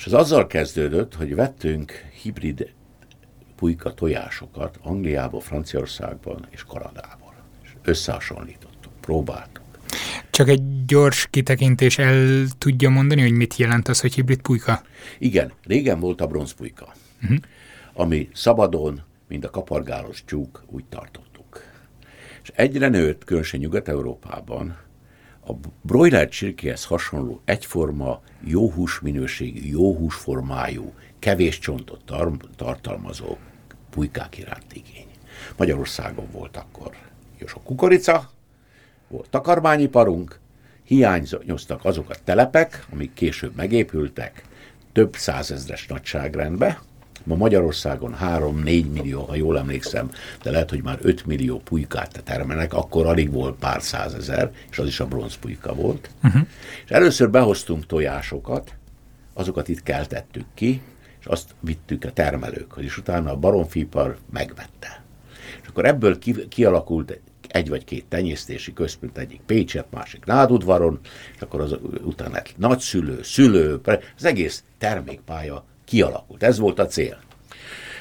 [0.05, 1.91] És az azzal kezdődött, hogy vettünk
[2.21, 2.73] hibrid
[3.55, 7.33] pulyka tojásokat Angliából, Franciaországban és Kanadából.
[7.63, 9.63] És összehasonlítottuk, próbáltuk.
[10.29, 14.81] Csak egy gyors kitekintés el tudja mondani, hogy mit jelent az, hogy hibrid pulyka?
[15.19, 16.93] Igen, régen volt a bronzpulyka,
[17.23, 17.37] uh-huh.
[17.93, 21.61] ami szabadon, mint a kapargálos tyúk, úgy tartottuk.
[22.43, 24.77] És egyre nőtt, különösen Nyugat-Európában,
[25.47, 33.37] a broiler csirkéhez hasonló egyforma, jó húsminőségű, jó húsformájú, kevés csontot tar- tartalmazó
[33.89, 35.07] pulykák iránt igény.
[35.57, 36.95] Magyarországon volt akkor
[37.37, 38.29] jó sok kukorica,
[39.07, 40.39] volt takarmányiparunk,
[40.83, 44.43] hiányoztak azok a telepek, amik később megépültek,
[44.91, 46.81] több százezres nagyságrendbe,
[47.25, 50.11] Ma Magyarországon 3-4 millió, ha jól emlékszem,
[50.43, 54.87] de lehet, hogy már 5 millió pulykát termelnek, akkor alig volt pár százezer, és az
[54.87, 56.09] is a bronzpulyka volt.
[56.23, 56.41] Uh-huh.
[56.85, 58.73] És először behoztunk tojásokat,
[59.33, 60.81] azokat itt keltettük ki,
[61.19, 65.03] és azt vittük a termelőkhoz, és utána a baromfipar megvette.
[65.61, 70.99] És akkor ebből ki, kialakult egy vagy két tenyésztési központ, egyik Pécset, másik Nádudvaron,
[71.35, 73.81] és akkor az utána nagyszülő, szülő,
[74.15, 76.43] az egész termékpálya kialakult.
[76.43, 77.19] Ez volt a cél.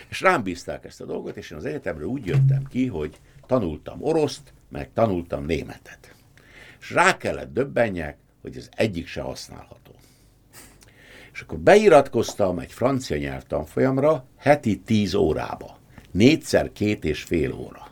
[0.08, 4.02] És rám bízták ezt a dolgot, és én az egyetemről úgy jöttem ki, hogy tanultam
[4.02, 6.14] oroszt, meg tanultam németet.
[6.80, 9.92] És rá kellett döbbenjek, hogy ez egyik se használható.
[11.32, 15.78] És akkor beiratkoztam egy francia nyelvtanfolyamra heti tíz órába.
[16.10, 17.90] Négyszer két és fél óra.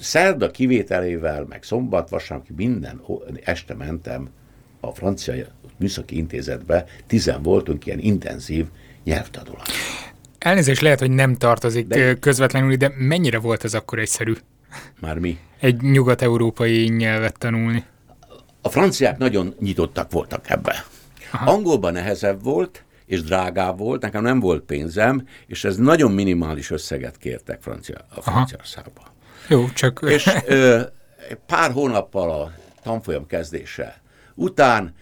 [0.00, 3.02] Szerda kivételével, meg szombat, vasárnap, minden
[3.44, 4.30] este mentem
[4.80, 5.34] a francia
[5.76, 8.66] műszaki intézetbe, tizen voltunk ilyen intenzív
[9.04, 9.68] nyelvtanulás.
[10.38, 12.14] Elnézést lehet, hogy nem tartozik de...
[12.14, 14.32] közvetlenül, de mennyire volt ez akkor egyszerű?
[15.00, 15.38] Már mi?
[15.60, 17.84] Egy nyugat-európai nyelvet tanulni.
[18.60, 20.84] A franciák nagyon nyitottak voltak ebbe.
[21.32, 21.50] Aha.
[21.50, 27.16] Angolban nehezebb volt, és drágább volt, nekem nem volt pénzem, és ez nagyon minimális összeget
[27.16, 29.02] kértek francia, a Franciaországba.
[29.48, 30.00] Jó, csak...
[30.08, 30.80] És ö,
[31.46, 34.00] pár hónappal a tanfolyam kezdése
[34.34, 34.94] után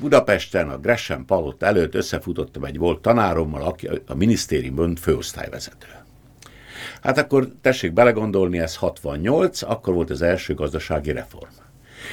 [0.00, 5.86] Budapesten, a Gresham Palott előtt összefutottam egy volt tanárommal, aki a minisztériumban főosztályvezető.
[7.02, 11.52] Hát akkor tessék belegondolni, ez 68, akkor volt az első gazdasági reform.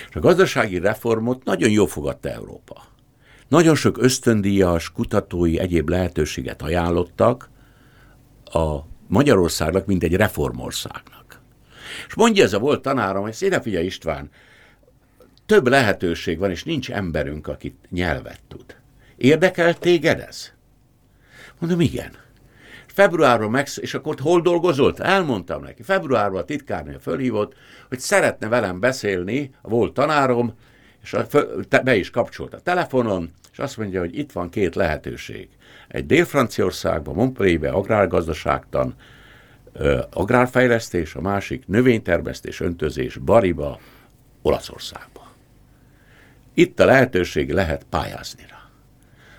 [0.09, 2.83] És a gazdasági reformot nagyon jól fogadta Európa.
[3.47, 7.49] Nagyon sok ösztöndíjas, kutatói, egyéb lehetőséget ajánlottak
[8.45, 11.41] a Magyarországnak, mint egy reformországnak.
[12.07, 14.29] És mondja ez a volt tanárom, hogy szépen figyelj István,
[15.45, 18.75] több lehetőség van, és nincs emberünk, aki nyelvet tud.
[19.15, 20.51] Érdekel téged ez?
[21.59, 22.11] Mondom, igen.
[22.85, 24.99] Februárban meg, és akkor hol dolgozott?
[24.99, 25.83] Elmondtam neki.
[25.83, 27.53] Februárban a titkárnő fölhívott,
[27.89, 30.53] hogy szeretne velem beszélni, volt tanárom,
[31.03, 31.25] és a,
[31.83, 35.49] be is kapcsolt a telefonon, és azt mondja, hogy itt van két lehetőség.
[35.87, 38.95] Egy Dél-Franciaországban, Montpellierbe, agrárgazdaságtan,
[40.13, 43.79] agrárfejlesztés, a másik növénytermesztés, öntözés, Bariba,
[44.41, 45.14] Olaszországban.
[46.57, 48.69] Itt a lehetőség lehet pályázni rá.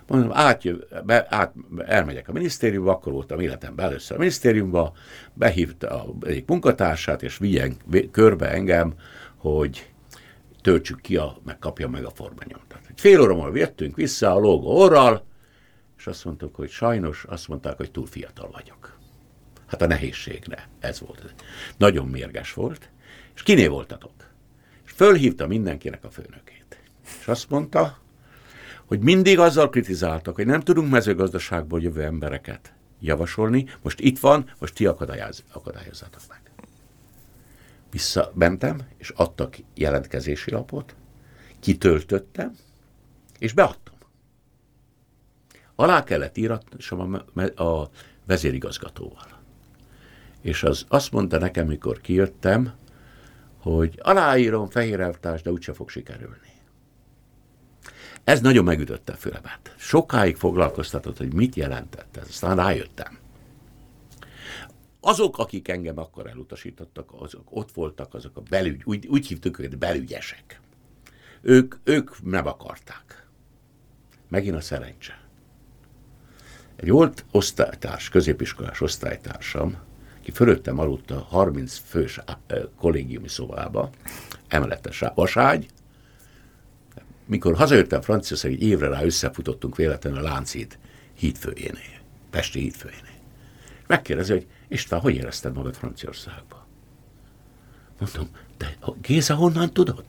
[0.07, 1.55] Mondom, átjö, be, át,
[1.87, 4.93] elmegyek a minisztériumba, akkor voltam életemben először a minisztériumba,
[5.35, 7.77] behívta egyik munkatársát, és vigyen
[8.11, 8.95] körbe engem,
[9.37, 9.91] hogy
[10.63, 12.81] töltsük ki, a, meg kapja meg a formanyomtat.
[12.95, 15.27] Fél óra múlva jöttünk vissza a lógó orral,
[15.99, 18.99] és azt mondtuk, hogy sajnos, azt mondták, hogy túl fiatal vagyok.
[19.67, 21.35] Hát a nehézségre, ez volt.
[21.77, 22.91] Nagyon mérges volt,
[23.35, 24.13] és kiné voltatok?
[24.85, 26.56] És fölhívta mindenkinek a főnökét.
[27.21, 27.99] És azt mondta,
[28.87, 34.75] hogy mindig azzal kritizáltak, hogy nem tudunk mezőgazdaságból jövő embereket javasolni, most itt van, most
[34.75, 36.41] ti akadályoz, akadályozzátok meg.
[37.91, 40.95] Visszamentem, és adtak jelentkezési lapot,
[41.61, 42.57] kitöltöttem,
[43.39, 43.95] és beadtam.
[45.75, 47.91] Alá kellett íratnom a, a
[48.27, 49.41] vezérigazgatóval.
[50.41, 52.75] És az azt mondta nekem, mikor kijöttem,
[53.59, 56.46] hogy aláírom fehér elvtárs, de úgyse fog sikerülni.
[58.27, 59.75] Ez nagyon megütötte a fülemet.
[59.77, 62.29] Sokáig foglalkoztatott, hogy mit jelentett ez.
[62.29, 63.19] Aztán rájöttem.
[65.01, 69.79] Azok, akik engem akkor elutasítottak, azok ott voltak, azok a belügy, úgy, úgy hívtuk őket
[69.79, 70.61] belügyesek.
[71.41, 73.27] Ők, ők nem akarták.
[74.29, 75.21] Megint a szerencse.
[76.77, 79.77] Egy volt osztálytárs, középiskolás osztálytársam,
[80.19, 82.21] aki fölöttem aludt a 30 fős
[82.77, 83.91] kollégiumi szobába,
[84.49, 85.67] emeletes vaságy,
[87.27, 90.79] mikor hazajöttem Franciaország, egy évre rá összefutottunk véletlenül a Láncid
[91.15, 92.01] hídfőjénél,
[92.31, 93.17] Pesti hídfőjénél.
[93.87, 96.65] Megkérdezi, hogy István, hogy érezted magad Franciaországban?
[97.99, 100.05] Mondom, de Géza honnan tudod?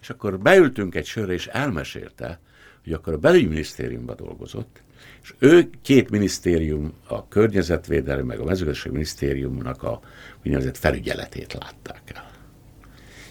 [0.00, 2.40] és akkor beültünk egy sörre, és elmesélte,
[2.84, 4.82] hogy akkor a belügyminisztériumban dolgozott,
[5.22, 10.00] és ő két minisztérium, a környezetvédelmi, meg a mezőgazdasági minisztériumnak a
[10.44, 12.30] úgynevezett felügyeletét látták el.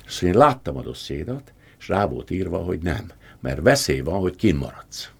[0.05, 4.35] És én láttam a dossziédat, és rá volt írva, hogy nem, mert veszély van, hogy
[4.35, 5.11] kin maradsz.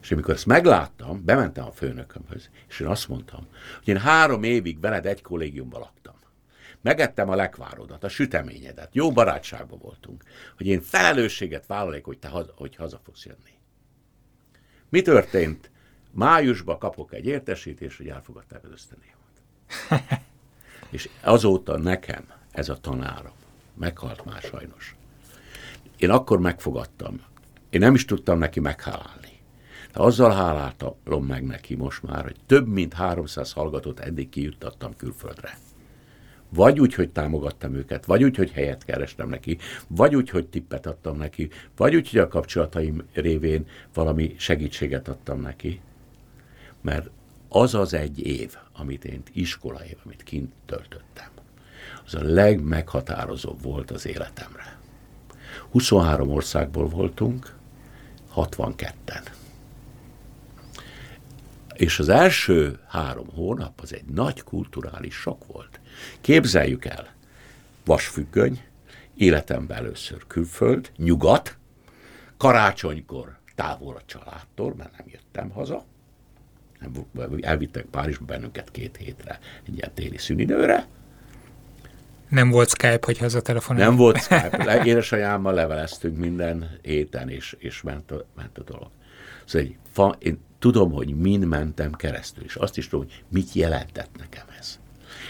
[0.00, 3.46] És amikor ezt megláttam, bementem a főnökömhöz, és én azt mondtam,
[3.78, 6.14] hogy én három évig veled egy kollégiumban laktam.
[6.80, 10.22] Megettem a lekvárodat, a süteményedet, jó barátságban voltunk,
[10.56, 13.58] hogy én felelősséget vállalok, hogy te haza, hogy haza fogsz jönni.
[14.88, 15.70] Mi történt?
[16.10, 19.16] Májusban kapok egy értesítést, hogy elfogadták az ösztönémet.
[20.90, 23.32] és azóta nekem ez a tanárom
[23.74, 24.96] meghalt már sajnos.
[26.02, 27.20] Én akkor megfogadtam.
[27.70, 29.40] Én nem is tudtam neki meghálálni.
[29.92, 35.58] De azzal háláltam meg neki most már, hogy több mint 300 hallgatót eddig kijuttattam külföldre.
[36.48, 40.86] Vagy úgy, hogy támogattam őket, vagy úgy, hogy helyet kerestem neki, vagy úgy, hogy tippet
[40.86, 45.80] adtam neki, vagy úgy, hogy a kapcsolataim révén valami segítséget adtam neki.
[46.80, 47.10] Mert
[47.48, 51.30] az az egy év, amit én iskola év, amit kint töltöttem,
[52.04, 54.80] az a legmeghatározóbb volt az életemre.
[55.70, 57.54] 23 országból voltunk,
[58.36, 59.26] 62-en.
[61.74, 65.80] És az első három hónap az egy nagy kulturális sok volt.
[66.20, 67.08] Képzeljük el,
[67.84, 68.62] vasfüggöny,
[69.14, 71.56] életemben először külföld, nyugat,
[72.36, 75.84] karácsonykor távol a családtól, mert nem jöttem haza.
[77.40, 80.86] Elvittek Párizsba bennünket két hétre egy ilyen téli szünidőre,
[82.32, 83.88] nem volt Skype, hogy hazatelefonálni.
[83.88, 84.82] Nem volt Skype.
[84.84, 88.90] Édesanyámmal leveleztünk minden héten, és, és ment, a, ment a dolog.
[89.44, 93.52] Szóval egy fa, én tudom, hogy mind mentem keresztül, és azt is tudom, hogy mit
[93.52, 94.78] jelentett nekem ez.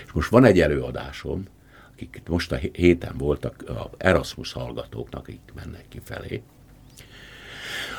[0.04, 1.44] És most van egy előadásom,
[1.92, 6.42] akik most a héten voltak a Erasmus hallgatóknak, akik mennek kifelé,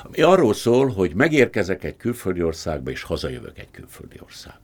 [0.04, 4.63] ami arról szól, hogy megérkezek egy külföldi országba, és hazajövök egy külföldi országból.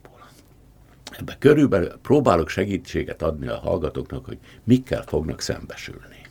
[1.17, 6.21] Ebben körülbelül próbálok segítséget adni a hallgatóknak, hogy mikkel fognak szembesülni.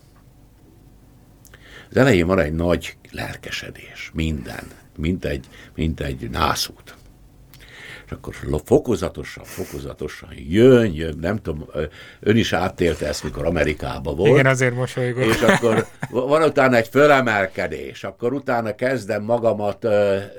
[1.90, 4.64] Az elején van egy nagy lelkesedés, minden,
[4.96, 6.97] mint egy, mint egy nászút.
[8.08, 8.34] És akkor
[8.64, 11.68] fokozatosan, fokozatosan jön, jön, nem tudom,
[12.20, 14.30] ön is átélte ezt, mikor Amerikában volt.
[14.30, 15.24] Igen, azért mosolygok.
[15.24, 19.86] És akkor van utána egy fölemelkedés, akkor utána kezdem magamat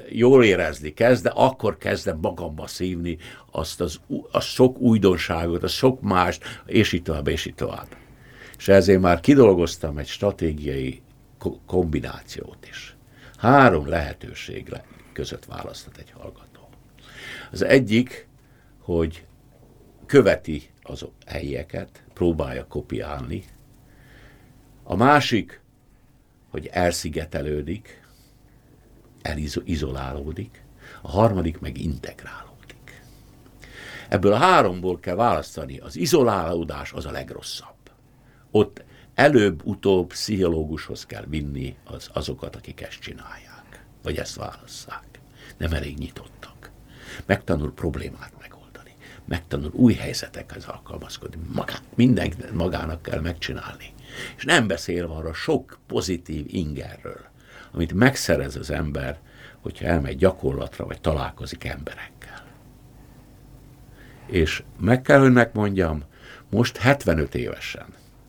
[0.09, 3.17] jól érezni, kezdem, akkor kezdem magamba szívni
[3.51, 3.99] azt az,
[4.31, 7.87] az sok újdonságot, a sok mást, és így tovább, és így tovább.
[8.57, 11.01] És ezért már kidolgoztam egy stratégiai
[11.65, 12.95] kombinációt is.
[13.37, 14.73] Három lehetőség
[15.13, 16.48] között választhat egy hallgató.
[17.51, 18.27] Az egyik,
[18.79, 19.25] hogy
[20.05, 23.43] követi az helyeket, próbálja kopiálni.
[24.83, 25.61] A másik,
[26.49, 28.07] hogy elszigetelődik,
[29.21, 30.63] elizolálódik.
[31.01, 33.01] A harmadik meg integrálódik.
[34.09, 35.77] Ebből a háromból kell választani.
[35.77, 37.75] Az izolálódás az a legrosszabb.
[38.51, 38.83] Ott
[39.13, 45.19] előbb-utóbb pszichológushoz kell vinni az, azokat, akik ezt csinálják, vagy ezt válasszák.
[45.57, 46.58] Nem elég nyitottak
[47.25, 48.95] megtanul problémát megoldani,
[49.25, 53.93] megtanul új helyzetekhez alkalmazkodni, magá, minden magának kell megcsinálni.
[54.37, 57.25] És nem beszélve arra sok pozitív ingerről,
[57.71, 59.19] amit megszerez az ember,
[59.59, 62.45] hogyha elmegy gyakorlatra, vagy találkozik emberekkel.
[64.25, 66.03] És meg kell önnek mondjam,
[66.49, 67.85] most 75 évesen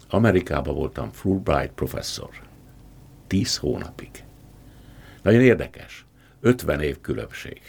[0.08, 2.30] Amerikában voltam Fulbright professzor.
[3.26, 4.10] 10 hónapig.
[5.22, 6.04] Nagyon érdekes.
[6.40, 7.60] 50 év különbség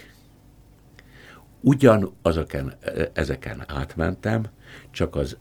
[1.62, 2.74] ugyan azeken,
[3.14, 4.46] ezeken átmentem,
[4.92, 5.38] csak az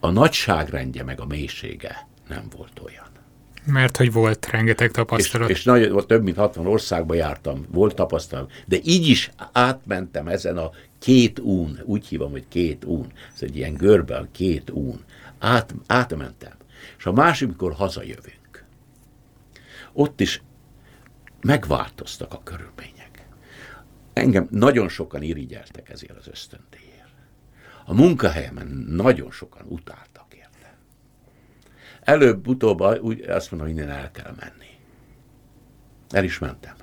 [0.00, 3.12] a nagyságrendje meg a mélysége nem volt olyan.
[3.66, 5.50] Mert hogy volt rengeteg tapasztalat.
[5.50, 8.52] És, és nagy, több mint 60 országba jártam, volt tapasztalat.
[8.66, 13.12] De így is átmentem ezen a két ún, úgy hívom, hogy két ún.
[13.34, 15.04] Ez egy ilyen görbe, a két ún.
[15.38, 16.52] Át, átmentem.
[16.98, 18.64] És a másik, mikor hazajövünk,
[19.92, 20.42] ott is
[21.40, 22.93] megváltoztak a körülmények.
[24.14, 26.92] Engem nagyon sokan irigyeltek ezért az ösztöndíjért.
[27.84, 30.74] A munkahelyemen nagyon sokan utáltak érte.
[32.00, 34.78] Előbb-utóbb úgy azt mondom, hogy innen el kell menni.
[36.10, 36.74] El is mentem.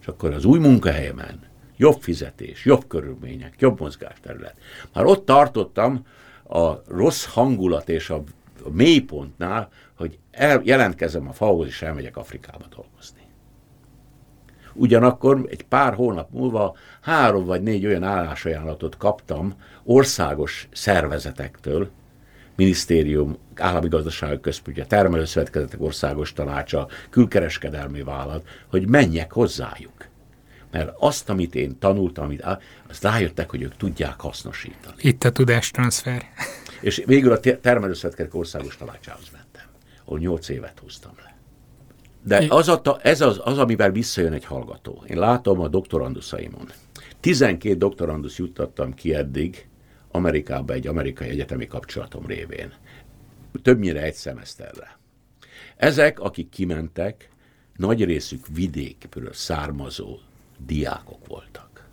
[0.00, 1.40] És akkor az új munkahelyemen
[1.76, 4.58] jobb fizetés, jobb körülmények, jobb mozgásterület.
[4.92, 6.06] Már ott tartottam
[6.48, 8.22] a rossz hangulat és a
[8.70, 13.23] mélypontnál, hogy el, jelentkezem a FAO-hoz, és elmegyek Afrikába dolgozni.
[14.74, 19.54] Ugyanakkor egy pár hónap múlva három vagy négy olyan állásajánlatot kaptam
[19.84, 21.90] országos szervezetektől,
[22.56, 30.06] minisztérium, állami gazdasági központja, termelőszövetkezetek országos tanácsa, külkereskedelmi vállalat, hogy menjek hozzájuk.
[30.70, 32.44] Mert azt, amit én tanultam, amit,
[32.88, 34.94] azt rájöttek, hogy ők tudják hasznosítani.
[34.98, 36.22] Itt a tudástranszfer.
[36.80, 39.66] És végül a termelőszövetkezetek országos tanácsához mentem,
[40.04, 41.33] ahol nyolc évet húztam le.
[42.24, 45.04] De az, a, ez az, az, amivel visszajön egy hallgató.
[45.06, 46.68] Én látom a doktoranduszaimon.
[47.20, 49.68] 12 doktorandus juttattam ki eddig
[50.10, 52.72] Amerikába egy amerikai egyetemi kapcsolatom révén.
[53.62, 54.98] Többnyire egy szemeszterre.
[55.76, 57.28] Ezek, akik kimentek,
[57.76, 60.18] nagy részük vidékből származó
[60.66, 61.88] diákok voltak.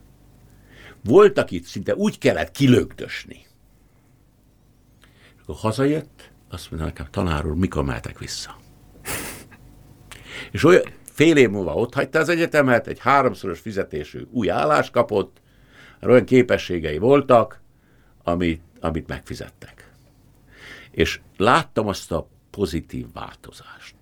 [1.03, 3.45] Voltak itt szinte úgy kellett kilögdösni.
[5.41, 8.60] Akkor hazajött, azt mondta nekem, tanár úr, mikor mehetek vissza?
[10.51, 15.41] És olyan, fél év múlva ott hagyta az egyetemet, egy háromszoros fizetésű új állást kapott,
[16.01, 17.61] olyan képességei voltak,
[18.23, 19.91] amit, amit megfizettek.
[20.91, 23.95] És láttam azt a pozitív változást.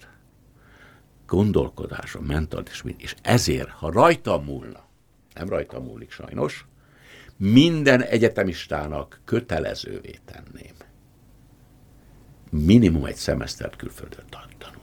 [1.28, 4.84] Gondolkodáson, mentalizmus, és ezért, ha rajta múlna,
[5.34, 6.66] nem rajta múlik sajnos,
[7.38, 10.76] minden egyetemistának kötelezővé tenném.
[12.50, 14.79] Minimum egy szemesztert külföldön tanulni.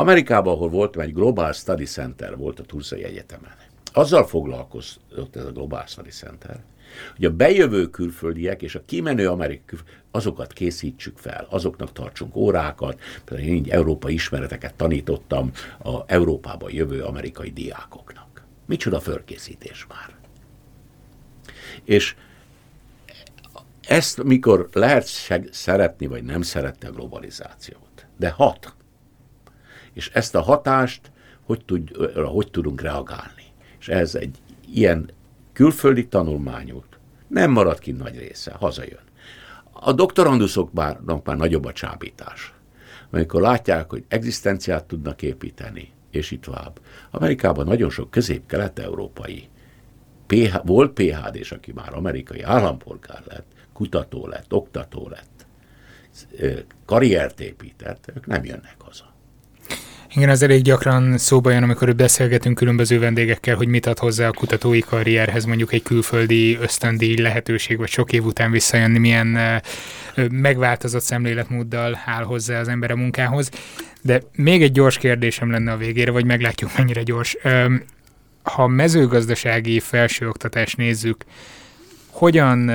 [0.00, 3.52] Amerikában, ahol voltam, egy Global Study Center volt a Turzai Egyetemen.
[3.92, 6.60] Azzal foglalkozott ez a Global Study Center,
[7.16, 9.78] hogy a bejövő külföldiek és a kimenő amerikai
[10.10, 15.50] azokat készítsük fel, azoknak tartsunk órákat, például én így európai ismereteket tanítottam
[15.82, 18.44] a Európába jövő amerikai diákoknak.
[18.66, 20.14] Micsoda fölkészítés már.
[21.84, 22.16] És
[23.86, 25.06] ezt mikor lehet
[25.50, 28.74] szeretni, vagy nem szeretni a globalizációt, de hat
[29.92, 31.10] és ezt a hatást
[31.42, 33.44] hogy, tud, hogy tudunk reagálni.
[33.78, 34.36] És ez egy
[34.72, 35.10] ilyen
[35.52, 36.98] külföldi tanulmányút
[37.30, 39.00] nem marad ki nagy része, hazajön.
[39.72, 42.52] A doktoranduszoknak már nagyobb a csábítás.
[43.10, 46.80] Amikor látják, hogy egzisztenciát tudnak építeni, és itt tovább.
[47.10, 49.48] Amerikában nagyon sok közép-kelet-európai
[50.26, 55.46] PH, volt PHD-s, aki már amerikai állampolgár lett, kutató lett, oktató lett,
[56.84, 59.09] karriert épített, ők nem jönnek haza.
[60.14, 64.32] Igen, az elég gyakran szóba jön, amikor beszélgetünk különböző vendégekkel, hogy mit ad hozzá a
[64.32, 69.62] kutatói karrierhez, mondjuk egy külföldi ösztöndíj lehetőség, vagy sok év után visszajönni, milyen
[70.30, 73.50] megváltozott szemléletmóddal áll hozzá az ember a munkához.
[74.02, 77.36] De még egy gyors kérdésem lenne a végére, vagy meglátjuk mennyire gyors.
[78.42, 81.24] Ha mezőgazdasági felsőoktatást nézzük,
[82.10, 82.70] hogyan,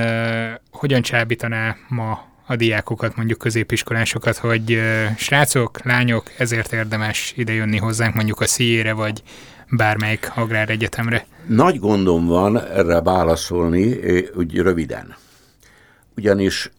[0.70, 4.80] hogyan csábítaná ma a diákokat, mondjuk középiskolásokat, hogy
[5.16, 9.22] srácok, lányok, ezért érdemes idejönni hozzánk mondjuk a szíjére, vagy
[9.70, 11.26] bármelyik agráregyetemre?
[11.46, 13.98] Nagy gondom van erre válaszolni,
[14.34, 15.16] úgy röviden.
[16.16, 16.70] Ugyanis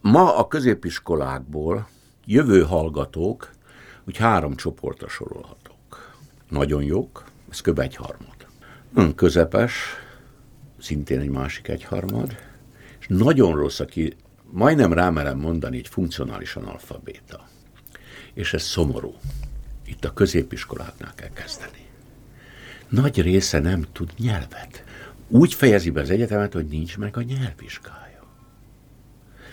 [0.00, 1.88] ma a középiskolákból
[2.24, 3.50] jövő hallgatók
[4.06, 6.14] úgy három csoportra sorolhatók.
[6.48, 7.78] Nagyon jók, ez kb.
[7.78, 9.14] egy harmad.
[9.14, 9.72] közepes,
[10.80, 12.36] szintén egy másik egyharmad,
[13.00, 14.16] és nagyon rossz, aki
[14.54, 17.48] majdnem rámerem mondani, egy funkcionálisan alfabéta.
[18.34, 19.14] És ez szomorú.
[19.86, 21.86] Itt a középiskoláknál kell kezdeni.
[22.88, 24.84] Nagy része nem tud nyelvet.
[25.28, 28.22] Úgy fejezi be az egyetemet, hogy nincs meg a nyelvvizsgája.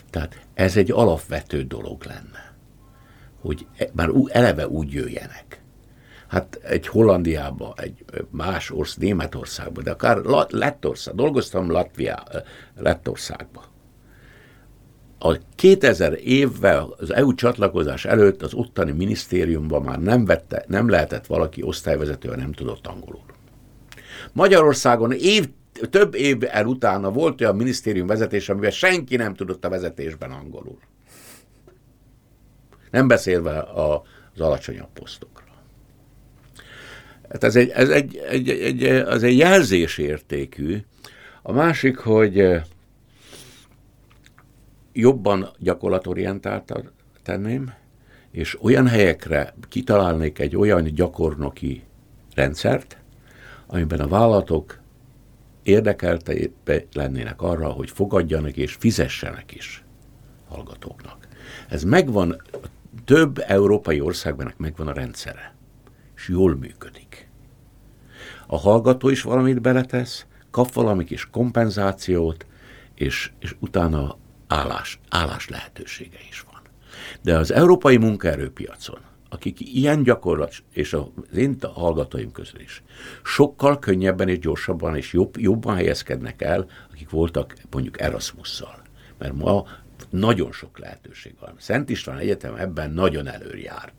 [0.10, 2.54] Tehát ez egy alapvető dolog lenne,
[3.40, 5.62] hogy e- már eleve úgy jöjjenek.
[6.28, 10.18] Hát egy Hollandiába, egy más ország, Németországba, de akár
[10.50, 12.24] Lettország, dolgoztam Latvia,
[12.76, 13.71] Lettországba
[15.24, 21.26] a 2000 évvel az EU csatlakozás előtt az ottani minisztériumban már nem, vette, nem lehetett
[21.26, 23.24] valaki osztályvezető, ha nem tudott angolul.
[24.34, 25.50] Magyarországon év,
[25.90, 30.78] több év el utána volt olyan minisztérium vezetés, amivel senki nem tudott a vezetésben angolul.
[32.92, 34.04] Nem beszélve a,
[34.34, 35.46] az alacsonyabb posztokra.
[37.30, 40.78] Hát ez egy, ez egy, egy, egy, az egy jelzésértékű.
[41.42, 42.62] A másik, hogy
[44.94, 46.92] jobban gyakorlatorientáltan
[47.24, 47.74] tenném,
[48.32, 51.84] és olyan helyekre kitalálnék egy olyan gyakornoki
[52.36, 52.98] rendszert,
[53.68, 54.80] amiben a vállalatok
[55.64, 56.34] érdekelte
[56.94, 59.84] lennének arra, hogy fogadjanak és fizessenek is
[60.48, 61.28] hallgatóknak.
[61.70, 62.42] Ez megvan,
[63.06, 65.54] több európai országban megvan a rendszere,
[66.16, 67.30] és jól működik.
[68.48, 72.46] A hallgató is valamit beletesz, kap valami kis kompenzációt,
[72.96, 74.18] és, és utána
[74.52, 76.62] állás, állás lehetősége is van.
[77.22, 79.00] De az európai munkaerőpiacon,
[79.30, 81.04] akik ilyen gyakorlat, és az
[81.36, 82.84] én hallgatóim közül is,
[83.24, 88.82] sokkal könnyebben és gyorsabban és jobb, jobban helyezkednek el, akik voltak mondjuk Erasmusszal.
[89.18, 89.66] Mert ma
[90.10, 91.54] nagyon sok lehetőség van.
[91.58, 93.94] Szent István Egyetem ebben nagyon előjár.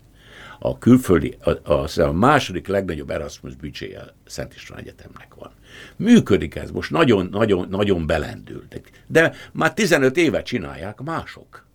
[0.59, 5.51] A külföldi, a, a, a második legnagyobb Erasmus büdzséje Szent István Egyetemnek van.
[5.95, 8.89] Működik ez, most nagyon, nagyon, nagyon belendültek.
[9.07, 11.65] De már 15 éve csinálják mások.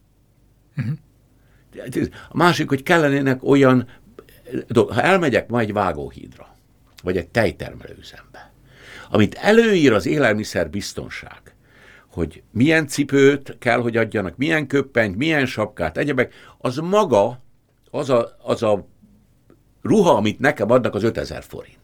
[0.77, 0.97] Uh-huh.
[2.29, 3.89] A másik, hogy kellenének olyan,
[4.73, 6.57] ha elmegyek ma egy vágóhídra,
[7.03, 8.53] vagy egy tejtermelőzembe,
[9.11, 11.41] amit előír az élelmiszer biztonság,
[12.11, 17.43] hogy milyen cipőt kell, hogy adjanak, milyen köppenyt, milyen sapkát, egyebek, az maga,
[17.91, 18.87] az a, az a
[19.83, 21.77] ruha, amit nekem adnak, az 5000 forint.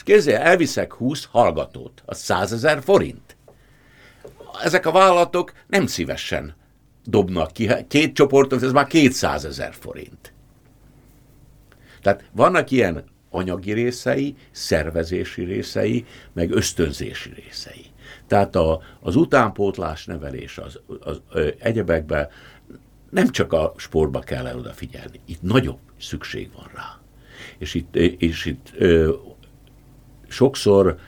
[0.00, 3.36] És kézzél, elviszek 20 hallgatót, az 100 ezer forint.
[4.62, 6.54] Ezek a vállalatok nem szívesen
[7.04, 7.70] dobnak ki.
[7.88, 10.32] Két csoportot, ez már 200 ezer forint.
[12.02, 17.86] Tehát vannak ilyen anyagi részei, szervezési részei, meg ösztönzési részei.
[18.26, 22.28] Tehát a, az utánpótlás nevelés az, az, az egyebekben
[23.10, 26.98] nem csak a sportba kell el odafigyelni, itt nagyobb szükség van rá.
[27.58, 29.14] És itt, és itt ö,
[30.30, 30.98] sokszor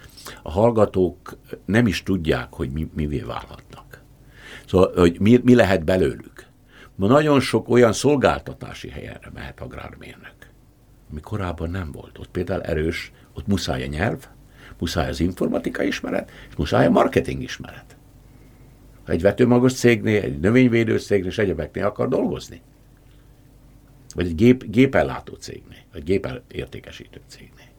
[0.42, 4.02] a hallgatók nem is tudják, hogy mi, mivé válhatnak.
[4.66, 6.46] Szóval, hogy mi, mi lehet belőlük.
[6.94, 10.34] Ma nagyon sok olyan szolgáltatási helyre mehet agrármérnök,
[11.10, 12.18] ami korábban nem volt.
[12.18, 14.28] Ott például erős, ott muszáj a nyelv,
[14.78, 17.96] muszáj az informatika ismeret, és muszáj a marketing ismeret.
[19.06, 22.60] Egy vetőmagos cégnél, egy növényvédő cégnél és egyebeknél akar dolgozni,
[24.14, 27.71] vagy egy gép, gépellátó cégnél, vagy gépértékesítő cégnél.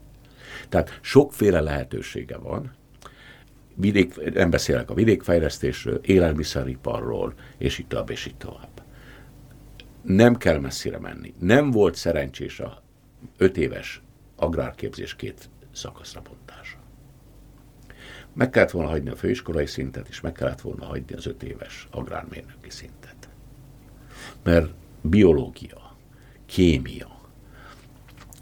[0.73, 2.71] Tehát sokféle lehetősége van,
[3.75, 8.83] vidék, nem beszélek a vidékfejlesztésről, élelmiszeriparról, és itt tovább, és itt tovább.
[10.01, 11.33] Nem kell messzire menni.
[11.39, 12.81] Nem volt szerencsés a
[13.37, 14.01] öt éves
[14.35, 16.77] agrárképzés két szakaszra bontása.
[18.33, 21.87] Meg kellett volna hagyni a főiskolai szintet, és meg kellett volna hagyni az öt éves
[21.91, 23.29] agrármérnöki szintet.
[24.43, 24.71] Mert
[25.01, 25.95] biológia,
[26.45, 27.19] kémia,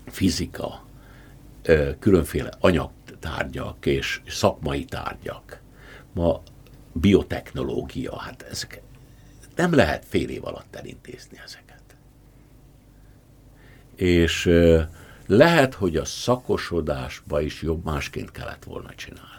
[0.06, 0.90] fizika,
[2.00, 5.62] különféle anyagtárgyak és szakmai tárgyak,
[6.14, 6.42] ma
[6.94, 8.82] biotechnológia, hát ezek
[9.56, 11.82] nem lehet fél év alatt elintézni ezeket.
[13.96, 14.50] És
[15.28, 19.30] lehet, hogy a szakosodásba is jobb másként kellett volna csinálni.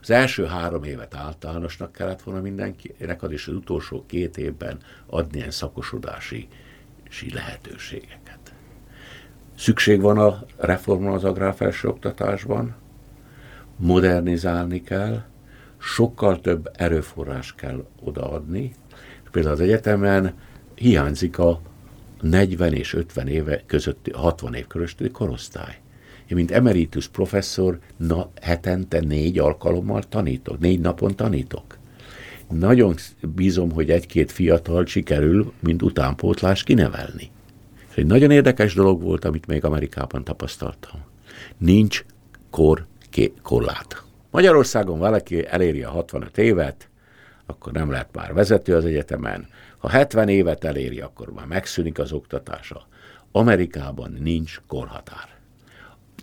[0.00, 5.38] Az első három évet általánosnak kellett volna mindenkinek adni, és az utolsó két évben adni
[5.38, 6.48] ilyen szakosodási
[7.32, 8.27] lehetőségeket.
[9.58, 12.74] Szükség van a reformra az agrárfelsőoktatásban,
[13.76, 15.22] modernizálni kell,
[15.78, 18.74] sokkal több erőforrás kell odaadni.
[19.30, 20.34] Például az egyetemen
[20.74, 21.60] hiányzik a
[22.20, 25.80] 40 és 50 éve közötti, 60 év közötti korosztály.
[26.26, 31.78] Én, mint emeritus professzor, na, hetente négy alkalommal tanítok, négy napon tanítok.
[32.50, 32.94] Nagyon
[33.34, 37.30] bízom, hogy egy-két fiatal sikerül, mint utánpótlás kinevelni.
[37.98, 41.00] Egy nagyon érdekes dolog volt, amit még Amerikában tapasztaltam.
[41.56, 42.04] Nincs
[42.50, 42.86] kor
[43.42, 44.02] korlát.
[44.30, 46.88] Magyarországon valaki eléri a 65 évet,
[47.46, 49.48] akkor nem lehet már vezető az egyetemen.
[49.78, 52.86] Ha 70 évet eléri, akkor már megszűnik az oktatása.
[53.32, 55.28] Amerikában nincs korhatár.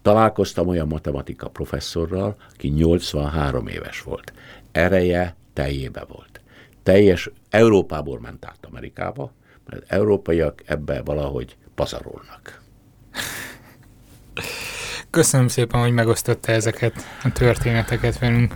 [0.02, 4.34] Találkoztam olyan matematika professzorral, aki 83 éves volt.
[4.72, 6.42] Ereje teljébe volt.
[6.84, 9.32] Teljes Európából ment át Amerikába,
[9.70, 12.62] mert európaiak ebbe valahogy pazarolnak.
[15.10, 16.94] Köszönöm szépen, hogy megosztotta ezeket
[17.24, 18.54] a történeteket velünk.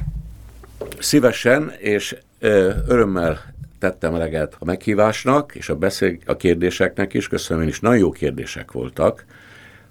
[0.99, 7.27] Szívesen és ö, örömmel tettem eleget a meghívásnak, és a, beszél, a kérdéseknek is.
[7.27, 9.25] Köszönöm, én is nagyon jó kérdések voltak.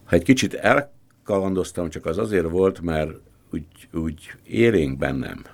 [0.05, 3.11] Ha egy kicsit elkalandoztam, csak az azért volt, mert
[3.53, 5.45] úgy, úgy érénk bennem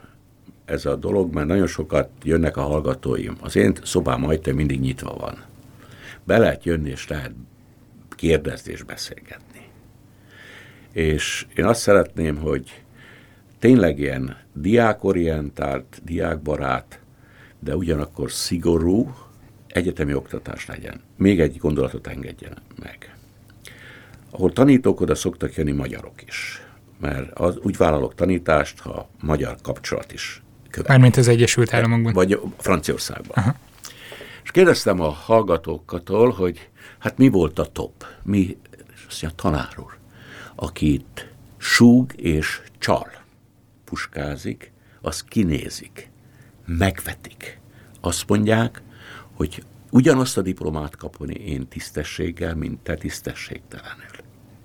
[0.65, 3.37] ez a dolog, mert nagyon sokat jönnek a hallgatóim.
[3.41, 5.45] Az én szobám ajta mindig nyitva van
[6.25, 7.33] be lehet jönni, és lehet
[8.25, 9.61] kérdezni és beszélgetni.
[10.93, 12.83] És én azt szeretném, hogy
[13.59, 17.01] tényleg ilyen diákorientált, diákbarát,
[17.59, 19.15] de ugyanakkor szigorú
[19.69, 21.01] egyetemi oktatás legyen.
[21.17, 23.17] Még egy gondolatot engedjen meg.
[24.31, 26.63] Ahol tanítók, oda szoktak jönni magyarok is.
[27.01, 30.89] Mert az, úgy vállalok tanítást, ha magyar kapcsolat is követ.
[30.89, 32.13] Mármint az Egyesült Államokban.
[32.13, 33.45] Vagy Franciaországban.
[33.45, 33.55] Aha.
[34.45, 36.69] És kérdeztem a hallgatókatól, hogy
[37.05, 38.07] hát mi volt a top?
[38.23, 38.57] Mi,
[39.09, 39.99] azt mondja, tanár úr,
[40.55, 43.11] akit súg és csal,
[43.85, 46.11] puskázik, az kinézik,
[46.67, 47.61] megvetik.
[48.01, 48.83] Azt mondják,
[49.33, 54.17] hogy ugyanazt a diplomát kapni én tisztességgel, mint te tisztességtelenül.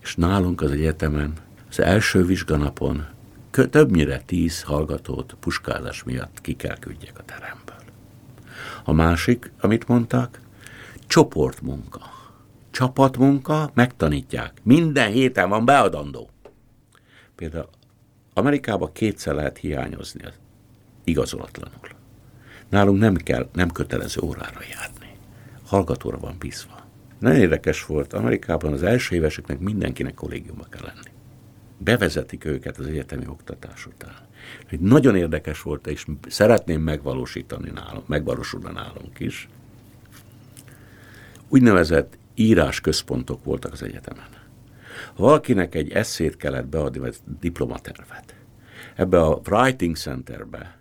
[0.01, 1.33] És nálunk az egyetemen
[1.69, 3.07] az első vizsganapon
[3.51, 7.79] többnyire tíz hallgatót puskázás miatt ki kell küldjek a teremből.
[8.83, 10.39] A másik, amit mondtak,
[11.07, 12.18] csoportmunka.
[12.71, 14.53] Csapatmunka, megtanítják.
[14.63, 16.29] Minden héten van beadandó.
[17.35, 17.69] Például
[18.33, 20.33] Amerikában kétszer lehet hiányozni az
[21.03, 21.79] igazolatlanul.
[22.69, 25.17] Nálunk nem kell, nem kötelező órára járni.
[25.65, 26.87] Hallgatóra van bízva.
[27.19, 31.17] Nagyon érdekes volt, Amerikában az első éveseknek mindenkinek kollégiumba kell lenni
[31.79, 34.15] bevezetik őket az egyetemi oktatás után.
[34.69, 39.49] Hogy nagyon érdekes volt, és szeretném megvalósítani nálunk, megvalósulna nálunk is.
[41.47, 44.27] Úgynevezett írásközpontok voltak az egyetemen.
[45.15, 48.35] Ha valakinek egy eszét kellett beadni, vagy diplomatervet,
[48.95, 50.77] ebbe a Writing Centerbe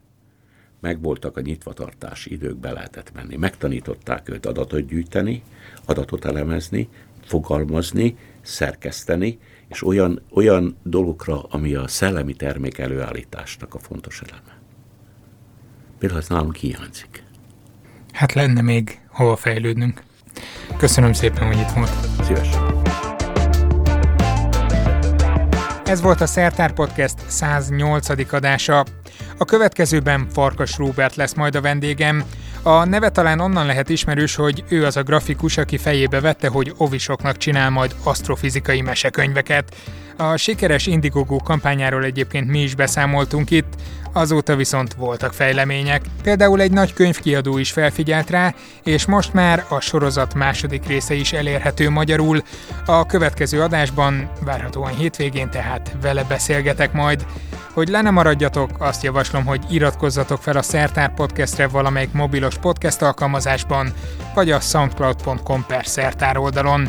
[0.81, 3.37] megvoltak a nyitvatartási idők, be lehetett menni.
[3.37, 5.43] Megtanították őt adatot gyűjteni,
[5.85, 6.89] adatot elemezni,
[7.25, 14.59] fogalmazni, szerkeszteni, és olyan, olyan dolgokra, ami a szellemi termék előállításnak a fontos eleme.
[15.99, 17.23] Például ez nálunk hiányzik.
[18.13, 20.03] Hát lenne még hova fejlődnünk.
[20.77, 21.91] Köszönöm szépen, hogy itt volt.
[22.25, 22.63] Szívesen.
[25.85, 28.33] Ez volt a Szertár Podcast 108.
[28.33, 28.85] adása.
[29.39, 32.25] A következőben Farkas Róbert lesz majd a vendégem.
[32.69, 36.75] A neve talán onnan lehet ismerős, hogy ő az a grafikus, aki fejébe vette, hogy
[36.77, 39.77] ovisoknak csinál majd asztrofizikai mesekönyveket.
[40.17, 43.75] A sikeres Indiegogo kampányáról egyébként mi is beszámoltunk itt,
[44.13, 46.03] azóta viszont voltak fejlemények.
[46.23, 48.55] Például egy nagy könyvkiadó is felfigyelt rá,
[48.85, 52.43] és most már a sorozat második része is elérhető magyarul.
[52.87, 57.27] A következő adásban, várhatóan hétvégén tehát vele beszélgetek majd.
[57.79, 63.03] Hogy le ne maradjatok, azt javaslom, hogy iratkozzatok fel a Szertár Podcastre valamelyik mobilos podcast
[63.03, 63.93] alkalmazásban,
[64.35, 66.89] vagy a soundcloud.com per szertár oldalon.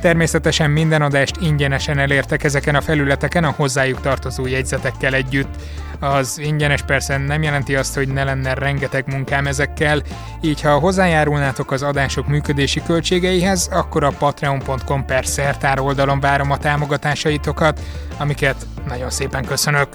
[0.00, 5.54] Természetesen minden adást ingyenesen elértek ezeken a felületeken a hozzájuk tartozó jegyzetekkel együtt.
[6.00, 10.02] Az ingyenes persze nem jelenti azt, hogy ne lenne rengeteg munkám ezekkel,
[10.40, 16.58] így ha hozzájárulnátok az adások működési költségeihez, akkor a patreon.com per szertár oldalon várom a
[16.58, 17.80] támogatásaitokat,
[18.18, 19.88] amiket nagyon szépen köszönök.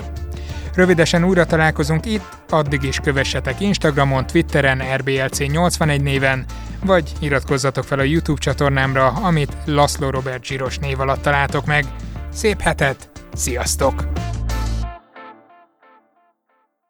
[0.76, 6.45] Rövidesen újra találkozunk itt, addig is kövessetek Instagramon, Twitteren, RBLC81 néven,
[6.85, 11.85] vagy iratkozzatok fel a YouTube csatornámra, amit Laszlo Robert Zsíros név alatt találtok meg.
[12.34, 14.07] Szép hetet, sziasztok!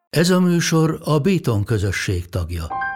[0.10, 2.91] Ez a műsor a Béton közösség tagja.